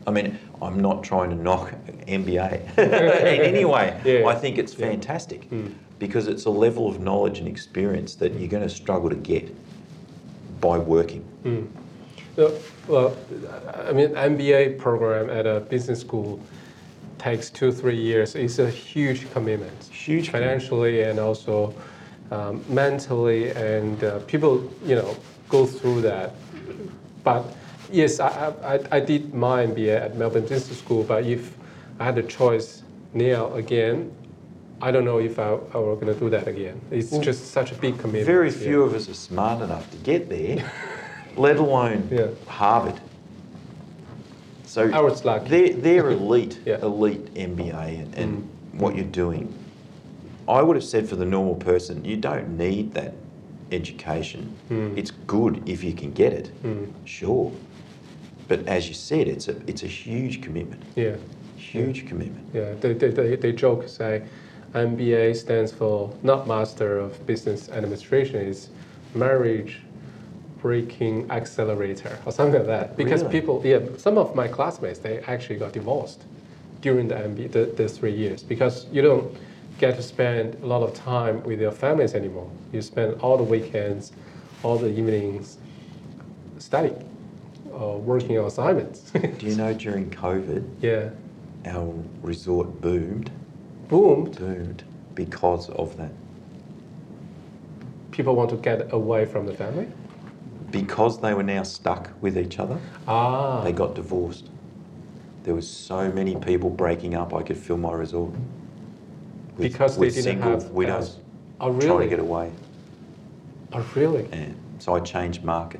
[0.05, 1.71] I mean, I'm not trying to knock
[2.07, 3.99] MBA in any way.
[4.03, 4.25] Yeah.
[4.27, 5.71] I think it's fantastic Mm.
[5.99, 9.53] because it's a level of knowledge and experience that you're going to struggle to get
[10.59, 11.23] by working.
[11.45, 11.67] Mm.
[12.87, 13.15] Well,
[13.87, 16.39] I mean, MBA program at a business school
[17.23, 18.35] takes two, three years.
[18.35, 21.73] It's a huge commitment, Huge financially and also
[22.31, 25.15] um, mentally, and uh, people, you know,
[25.47, 26.33] go through that.
[27.23, 27.45] But
[27.91, 31.03] yes, I, I, I did my MBA at Melbourne Business School.
[31.03, 31.55] But if
[31.99, 34.11] I had a choice now again,
[34.81, 36.81] I don't know if I, I were going to do that again.
[36.91, 38.25] It's Well, just such a big commitment.
[38.25, 38.57] Very yeah.
[38.57, 40.69] few of us are smart enough to get there,
[41.37, 42.27] let alone Yeah.
[42.47, 42.99] Harvard.
[44.73, 45.49] So I was lucky.
[45.49, 46.79] they're, they're elite, Yeah.
[46.81, 49.53] elite MBA and, and what you're doing.
[50.47, 53.13] I would have said for the normal person, you don't need that
[53.71, 54.51] education.
[54.71, 54.97] Mm.
[54.97, 56.91] It's good if you can get it, Mm.
[57.05, 57.51] sure.
[58.47, 61.17] But as you said, it's a, it's a huge commitment, Yeah.
[61.55, 62.43] huge commitment.
[62.51, 64.23] Yeah, they, they, they, they joke, say
[64.73, 68.69] MBA stands for not Master of Business Administration, it's
[69.13, 69.81] Marriage
[70.63, 72.95] Breaking Accelerator or something like that.
[72.95, 73.39] Because Really?
[73.41, 76.23] people, yeah, some of my classmates, they actually got divorced
[76.79, 79.29] during the MBA, the, the three years because you don't
[79.77, 82.49] get to spend a lot of time with your families anymore.
[82.71, 84.13] You spend all the weekends,
[84.63, 85.57] all the evenings
[86.59, 87.03] studying
[87.73, 88.99] or working on assignments.
[89.11, 91.09] Do you know during COVID, yeah.
[91.65, 93.29] our resort boomed,
[93.89, 94.37] Boomed.
[94.39, 94.83] boomed
[95.13, 96.11] because of that?
[98.11, 99.87] people want to get away from the family?
[100.73, 104.49] Because they were now stuck with each other, Ah, they got divorced.
[105.43, 107.33] There was so many people breaking up.
[107.33, 108.31] I could fill my resort
[109.55, 111.19] with, Because they didn't single have widows
[111.61, 112.07] oh trying to really?
[112.09, 112.51] get away.
[113.71, 114.27] Oh really?
[114.31, 115.79] And so I changed market,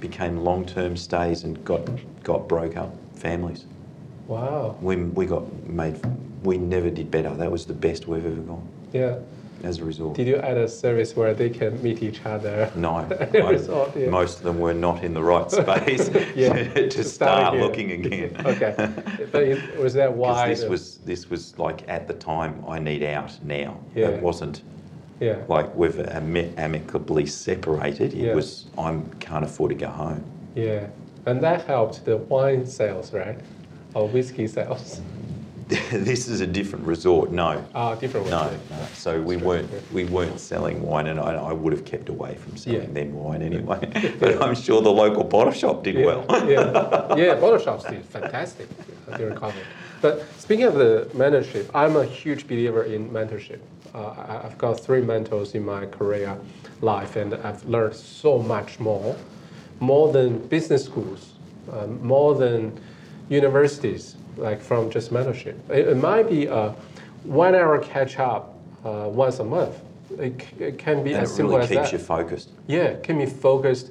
[0.00, 1.88] became long-term stays, and got
[2.24, 3.64] got broke up families.
[4.26, 4.76] Wow.
[4.82, 6.00] We we got made.
[6.42, 7.32] We never did better.
[7.34, 9.18] That was the best we've ever gone Yeah.
[9.64, 10.16] As a resort.
[10.16, 12.70] Did you add a service where they can meet each other?
[12.76, 12.92] No,
[13.32, 14.08] was yeah.
[14.08, 17.66] most of them were not in the right space to, to start again.
[17.66, 18.36] looking again.
[18.46, 18.74] okay.
[19.32, 20.48] But it, was that why?
[20.48, 23.80] this was this was like at the time I need out now.
[23.94, 24.08] Yeah.
[24.08, 24.62] It wasn't
[25.20, 25.42] Yeah.
[25.48, 28.14] Like we've ami- amicably separated.
[28.14, 28.34] It Yeah.
[28.34, 30.22] was I can't afford to go home.
[30.54, 30.86] Yeah.
[31.26, 33.38] And that helped the wine sales, right?
[33.94, 35.00] Or whiskey sales.
[35.90, 37.30] this is a different resort.
[37.30, 38.86] No, Ah, different no, no.
[38.94, 42.56] So we weren't we weren't selling wine, and I, I would have kept away from
[42.56, 42.86] selling Yeah.
[43.04, 43.78] them wine anyway.
[44.20, 46.24] but I'm sure the local bottle shop did yeah, well.
[46.48, 47.34] yeah, yeah.
[47.34, 48.66] Bottle shops did fantastic
[49.18, 49.62] during COVID.
[50.00, 53.58] But speaking of the mentorship, I'm a huge believer in mentorship.
[53.94, 56.38] Uh, I've got three mentors in my career
[56.80, 59.16] life, and I've learned so much more,
[59.80, 61.32] more than business schools,
[61.72, 62.78] um, more than
[63.28, 65.56] universities, like from just mentorship.
[65.70, 66.74] It, it might be a
[67.24, 69.76] one-hour catch-up uh, once a month.
[70.18, 72.50] It, it can be and as it simple really as keeps you focused.
[72.66, 73.90] Yeah, keep me focused,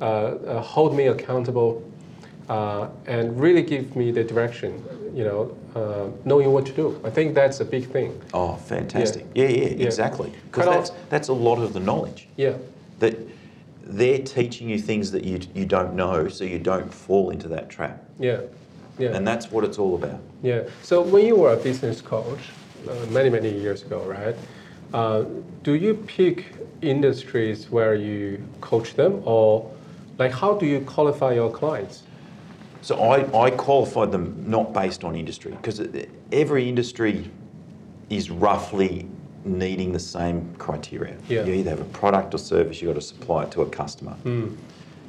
[0.00, 1.82] uh, uh, hold me accountable,
[2.48, 4.82] uh, and really give me the direction.
[5.14, 7.00] You know, uh, knowing what to do.
[7.04, 8.18] I think that's a big thing.
[8.32, 9.26] Oh, fantastic!
[9.34, 9.86] Yeah, yeah, Yeah.
[9.86, 10.32] exactly.
[10.44, 12.28] Because that's that's a lot of the knowledge.
[12.36, 12.54] Yeah,
[13.00, 13.16] that
[13.82, 17.68] they're teaching you things that you, you don't know so you don't fall into that
[17.68, 18.04] trap.
[18.20, 18.42] yeah,
[19.00, 20.20] yeah, And that's what it's all about.
[20.42, 20.62] yeah.
[20.82, 22.38] So when you were a business coach
[22.88, 24.36] uh, many many years ago, right?
[24.92, 25.24] Uh,
[25.62, 26.46] do you pick
[26.82, 29.70] industries where you coach them, or
[30.18, 32.02] like how do you qualify your clients?
[32.82, 35.80] So I, I qualified them not based on industry because
[36.32, 37.30] every industry
[38.08, 39.06] is roughly
[39.44, 41.16] needing the same criteria.
[41.28, 41.44] Yeah.
[41.44, 44.16] You either have a product or service, you've got to supply it to a customer.
[44.24, 44.56] Mm.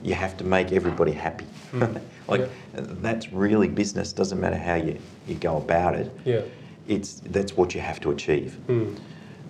[0.03, 1.45] You have to make everybody happy.
[2.27, 6.11] like that's really business, doesn't matter how you, you go about it.
[6.25, 6.41] Yeah.
[6.87, 8.57] It's that's what you have to achieve.
[8.67, 8.99] Mm.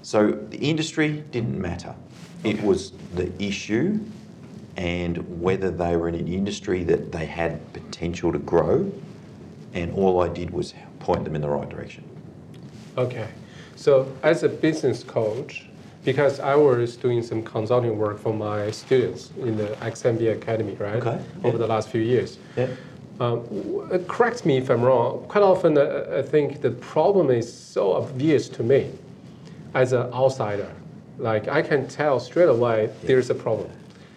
[0.02, 1.96] So the industry didn't matter.
[2.44, 4.00] It was the issue
[4.78, 8.92] and whether they were in an industry that they had potential to grow.
[9.74, 12.04] And all I did was point them in the right direction.
[12.98, 13.28] Okay.
[13.76, 15.68] So as a business coach,
[16.04, 20.96] because I was doing some consulting work for my students in the XMB Academy, right?
[20.96, 21.58] Okay, Over yeah.
[21.58, 22.38] the last few years.
[22.58, 22.68] Yeah.
[23.20, 25.26] Um, uh, correct me if I'm wrong.
[25.28, 28.90] Quite often, uh, I think the problem is so obvious to me
[29.76, 30.72] as an outsider.
[31.20, 33.70] Like I can tell straight away there's a problem.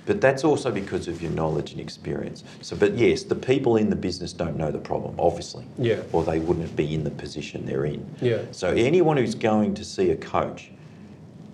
[0.06, 2.44] But that's also because of your knowledge and experience.
[2.60, 5.66] So, but yes, the people in the business don't know the problem, obviously.
[5.78, 6.02] Yeah.
[6.12, 8.06] Or they wouldn't be in the position they're in.
[8.20, 8.42] Yeah.
[8.52, 10.70] So anyone who's going to see a coach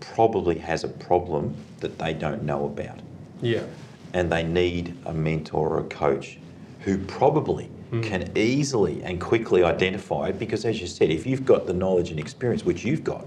[0.01, 2.99] probably has a problem that they don't know about.
[3.43, 3.65] Yeah.
[4.13, 6.39] and they need a mentor or a coach
[6.81, 8.03] who probably hmm.
[8.03, 12.11] can easily and quickly identify it because as you said if you've got the knowledge
[12.11, 13.27] and experience which you've got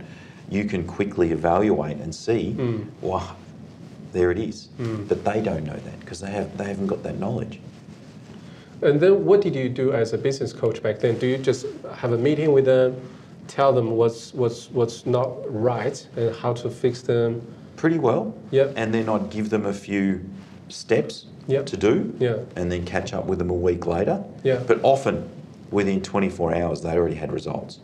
[0.49, 2.83] you can quickly evaluate and see hmm.
[3.01, 3.35] well
[4.11, 5.03] there it is hmm.
[5.05, 7.59] but they don't know that because they have they haven't got that knowledge
[8.81, 11.17] And then what did you do as a business coach back then?
[11.17, 11.65] Do you just
[11.95, 12.99] have a meeting with them,
[13.47, 17.41] tell them what's what's what's not right and how to fix them?
[17.75, 18.73] pretty well Yep.
[18.77, 20.21] and then I'd give them a few
[20.69, 21.65] steps Yep.
[21.65, 22.37] to do Yeah.
[22.55, 24.61] and then catch up with them a week later Yeah.
[24.65, 25.27] but often
[25.71, 27.79] within 24 hours they already had results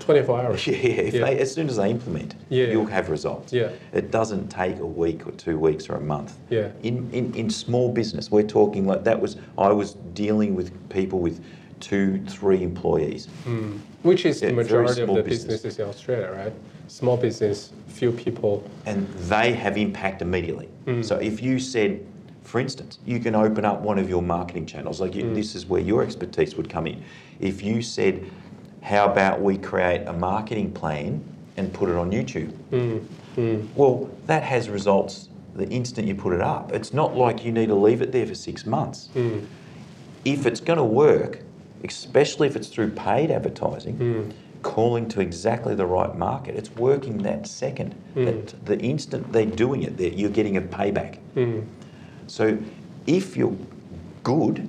[0.00, 0.66] 24 hours.
[0.66, 1.24] Yeah, if Yeah.
[1.26, 2.66] They, as soon as they implement, Yeah.
[2.66, 3.52] you'll have results.
[3.52, 3.68] Yeah.
[3.92, 6.34] It doesn't take a week or two weeks or a month.
[6.50, 6.68] Yeah.
[6.82, 11.20] In, in, in small business, we're talking like that was, I was dealing with people
[11.20, 11.40] with
[11.80, 13.28] two, three employees.
[13.44, 13.78] Mm.
[14.02, 15.44] Which is Yeah, the majority of the business.
[15.62, 16.52] businesses in Australia, right?
[16.88, 18.62] Small business, few people.
[18.86, 20.68] And they have impact immediately.
[20.86, 21.04] Mm.
[21.04, 22.04] So if you said,
[22.42, 25.34] for instance, you can open up one of your marketing channels, like you, Mm.
[25.34, 27.02] this is where your expertise would come in.
[27.40, 28.24] If you said,
[28.82, 31.20] how about we create a marketing plan
[31.56, 32.52] and put it on YouTube?
[32.70, 33.00] Mm.
[33.36, 33.66] Mm.
[33.74, 36.70] Well, that has results the instant you put it up.
[36.72, 39.08] It's not like you need to leave it there for six months.
[39.16, 39.46] Mm.
[40.24, 41.40] If it's going to work,
[41.90, 44.32] especially if it's through paid advertising, Mm.
[44.62, 47.94] calling to exactly the right market, it's working that second.
[48.16, 48.24] Mm.
[48.26, 51.16] That the instant they're doing it, they're- you're getting a payback.
[51.36, 51.64] Mm.
[52.26, 52.58] So
[53.06, 53.54] if you're
[54.22, 54.68] good,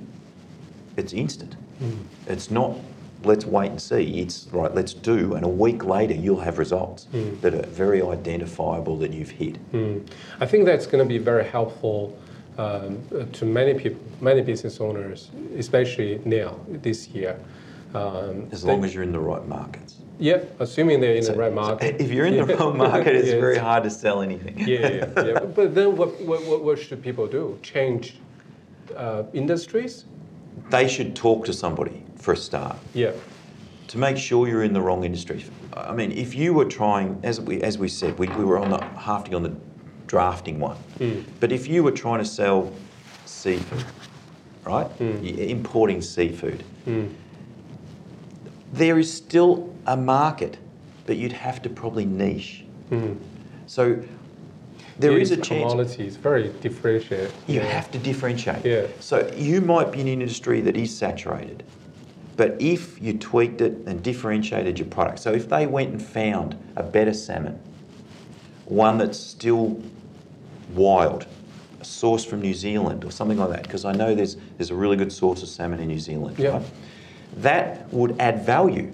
[0.96, 1.56] it's instant.
[1.82, 1.92] Mm.
[2.28, 2.76] It's not,
[3.24, 4.20] let's wait and see.
[4.20, 7.40] It's right, let's do, and a week later you'll have results Mm.
[7.40, 9.58] that are very identifiable that you've hit.
[9.72, 10.02] Mm.
[10.40, 12.16] I think that's going to be very helpful
[12.58, 13.00] um,
[13.32, 17.38] to many people, many business owners, especially now this year.
[17.94, 19.94] Um, As they- long as you're in the right markets.
[20.18, 22.00] yeah, assuming they're in So- the right so market.
[22.00, 24.58] if you're in the wrong market, it's Yeah, very hard to sell anything.
[24.58, 24.66] yeah,
[25.16, 25.40] yeah, yeah.
[25.54, 27.58] But then what, what, what- should people do?
[27.62, 28.18] Change
[28.96, 30.04] uh, industries?
[30.70, 33.12] They should talk to somebody for a start Yeah.
[33.86, 35.44] to make sure you're in the wrong industry.
[35.72, 38.68] I mean, if you were trying, as we, as we said, we, we were on
[38.70, 39.52] the hafting on the
[40.08, 40.76] drafting one.
[40.98, 41.22] Mm.
[41.38, 42.72] But if you were trying to sell
[43.26, 43.84] seafood,
[44.64, 44.88] right?
[44.98, 45.38] Mm.
[45.38, 47.10] Importing seafood, Mm.
[48.72, 50.56] there is still a market,
[51.06, 52.64] but you'd have to probably niche.
[52.90, 53.16] Mm.
[53.66, 53.98] So
[54.98, 57.30] there is a chance Commodity is very differentiated.
[57.46, 58.64] you have to differentiate.
[58.64, 58.86] Yeah.
[58.98, 61.62] So you might be in an industry that is saturated,
[62.36, 66.56] but if you tweaked it and differentiated your product, so if they went and found
[66.76, 67.58] a better salmon,
[68.64, 69.80] one that's still
[70.74, 71.26] wild,
[71.80, 74.74] a source from New Zealand or something like that, because I know there's there's a
[74.74, 76.38] really good source of salmon in New Zealand.
[76.38, 76.50] Yeah.
[76.50, 76.62] Right?
[77.38, 78.90] That would add value,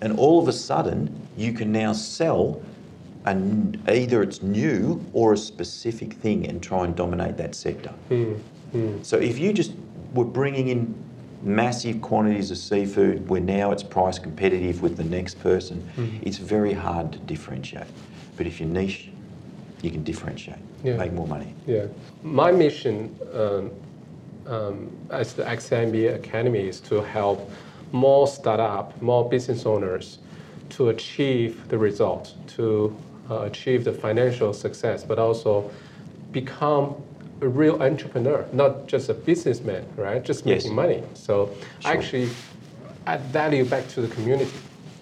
[0.00, 2.60] and all of a sudden you can now sell.
[3.24, 7.92] And either it's new or a specific thing and try and dominate that sector.
[8.08, 8.38] Mm,
[8.72, 9.04] mm.
[9.04, 9.72] So if you just
[10.14, 10.94] were bringing in
[11.42, 16.20] massive quantities of seafood where now it's price competitive with the next person, Mhm.
[16.22, 17.88] it's very hard to differentiate.
[18.36, 19.08] But if you're niche,
[19.82, 20.96] you can differentiate, Yeah.
[20.96, 21.54] make more money.
[21.66, 21.86] Yeah.
[22.22, 23.70] My mission um,
[24.46, 27.50] um, as the XMBA Academy is to help
[27.92, 30.18] more startup, more business owners
[30.70, 32.94] to achieve the result, to
[33.30, 35.70] uh, achieve the financial success, but also
[36.32, 36.94] become
[37.40, 40.24] a real entrepreneur, not just a businessman, right?
[40.24, 40.62] Just Yes.
[40.64, 41.02] making money.
[41.14, 41.50] So
[41.80, 41.90] Sure.
[41.92, 42.28] actually
[43.06, 44.50] add value back to the community.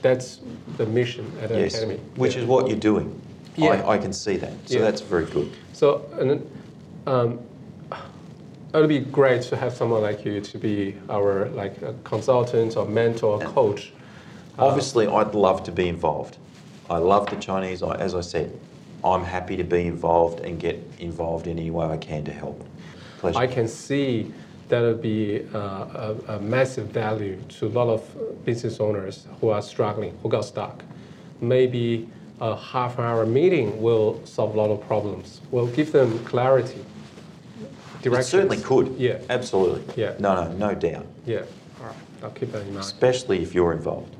[0.02, 0.40] That's
[0.76, 2.00] the mission at the yes, academy.
[2.16, 2.42] which Yeah.
[2.42, 3.20] is what you're doing.
[3.56, 3.70] Yeah.
[3.70, 4.52] I, I can see that.
[4.68, 4.80] So Yeah.
[4.82, 5.52] that's very good.
[5.72, 6.48] So, and
[7.06, 7.40] um,
[7.92, 12.76] it would be great to have someone like you to be our like a consultant
[12.76, 13.92] or mentor, or coach.
[14.58, 16.38] Uh, Obviously, I'd love to be involved.
[16.90, 17.82] I love the Chinese.
[17.82, 18.58] I, as I said,
[19.04, 22.66] I'm happy to be involved and get involved in any way I can to help.
[23.18, 23.38] Pleasure.
[23.38, 24.32] I can see
[24.68, 29.26] that it would be uh, a, a massive value to a lot of business owners
[29.40, 30.82] who are struggling, who got stuck.
[31.40, 32.08] Maybe
[32.40, 35.40] a half hour meeting will solve a lot of problems.
[35.50, 36.84] Will give them clarity.
[38.02, 38.94] it certainly could.
[38.96, 39.18] Yeah.
[39.30, 39.82] Absolutely.
[39.96, 40.14] Yeah.
[40.18, 41.06] No, no, no doubt.
[41.26, 41.44] Yeah.
[41.80, 41.96] All right.
[42.22, 42.80] I'll keep that in mind.
[42.84, 44.14] Especially if you're involved.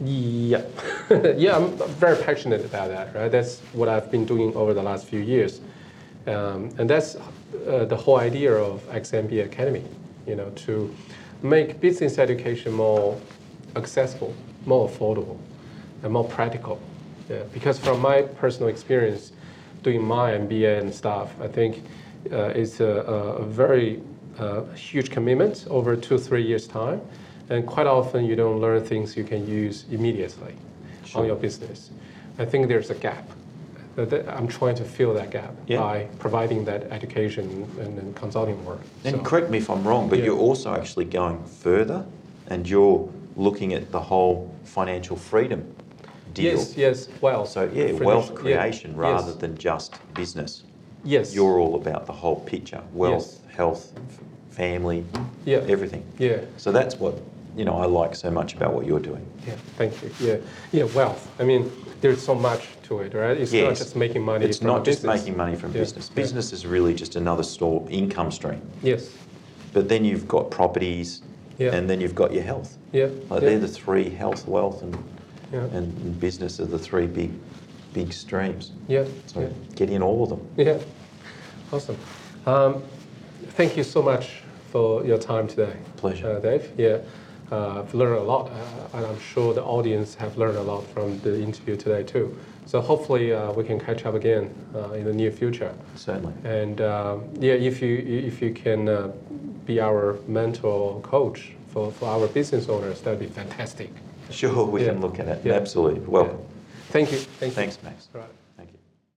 [0.00, 0.62] Yeah,
[1.36, 3.12] yeah, I'm very passionate about that.
[3.16, 5.60] Right, that's what I've been doing over the last few years,
[6.28, 7.16] um, and that's
[7.66, 9.84] uh, the whole idea of XMB Academy.
[10.24, 10.94] You know, to
[11.42, 13.20] make business education more
[13.74, 14.34] accessible,
[14.66, 15.36] more affordable,
[16.04, 16.80] and more practical.
[17.28, 19.32] Yeah, because from my personal experience,
[19.82, 21.82] doing my MBA and stuff, I think
[22.32, 24.00] uh, it's a, a very
[24.38, 27.00] uh, huge commitment over two three years time,
[27.50, 30.54] and quite often you don't learn things you can use immediately
[31.04, 31.22] Sure.
[31.22, 31.90] on your business.
[32.38, 33.26] I think there's a gap.
[33.96, 35.78] I'm trying to fill that gap Yeah.
[35.80, 38.80] by providing that education and, and consulting work.
[39.04, 40.26] And So- correct me if I'm wrong, but Yeah.
[40.26, 42.04] you're also actually going further
[42.48, 45.64] and you're looking at the whole financial freedom
[46.38, 46.58] deal.
[46.58, 47.48] Yes, yes, wealth.
[47.50, 50.62] So, yeah, wealth yeah, creation rather yes, than just business.
[51.04, 53.56] yes, You're all about the whole picture wealth, Yes.
[53.56, 53.92] health,
[54.50, 55.04] family,
[55.44, 56.02] yeah, everything.
[56.18, 56.40] yeah.
[56.56, 57.14] So that's what
[57.56, 59.24] you know I like so much about what you're doing.
[59.46, 60.10] Yeah, thank you.
[60.20, 60.36] Yeah,
[60.72, 61.28] yeah, wealth.
[61.40, 61.70] I mean,
[62.00, 63.36] there's so much to it, right?
[63.36, 64.44] It's not just making money.
[64.44, 65.20] It's not just business.
[65.20, 66.08] making money from Yeah, business.
[66.10, 66.14] yeah.
[66.22, 68.62] Business is really just another store income stream.
[68.82, 69.10] Yes.
[69.72, 71.22] But then you've got properties,
[71.58, 71.74] Yeah.
[71.74, 72.76] and then you've got your health.
[72.92, 73.06] Yeah.
[73.28, 73.48] Like yeah.
[73.48, 74.96] they're the three health, wealth, and,
[75.52, 75.64] yeah.
[75.72, 77.32] and, business are the three big
[77.92, 78.72] big streams.
[78.86, 79.04] yeah.
[79.26, 79.48] So yeah.
[79.74, 80.46] get in all of them.
[80.56, 80.78] Yeah,
[81.72, 81.96] awesome.
[82.46, 82.82] Um,
[83.56, 85.76] thank you so much for your time today.
[85.96, 86.36] Pleasure.
[86.36, 86.70] Uh, Dave.
[86.76, 86.98] Yeah,
[87.50, 90.86] uh, I've learned a lot, uh, and I'm sure the audience have learned a lot
[90.88, 92.36] from the interview today too.
[92.66, 95.74] So hopefully uh, we can catch up again uh, in the near future.
[95.96, 96.34] Certainly.
[96.44, 99.12] And um, yeah, if you if you can uh,
[99.64, 103.90] be our mentor coach for, for our business owners, that'd be fantastic.
[104.30, 104.92] Sure, we Yeah.
[104.92, 105.40] can look at it.
[105.44, 105.54] Yeah.
[105.54, 106.00] Absolutely.
[106.00, 106.38] Welcome.
[106.90, 107.18] Thank you.
[107.18, 107.56] Thank you.
[107.56, 108.08] Thanks, Max.
[108.14, 108.30] All right.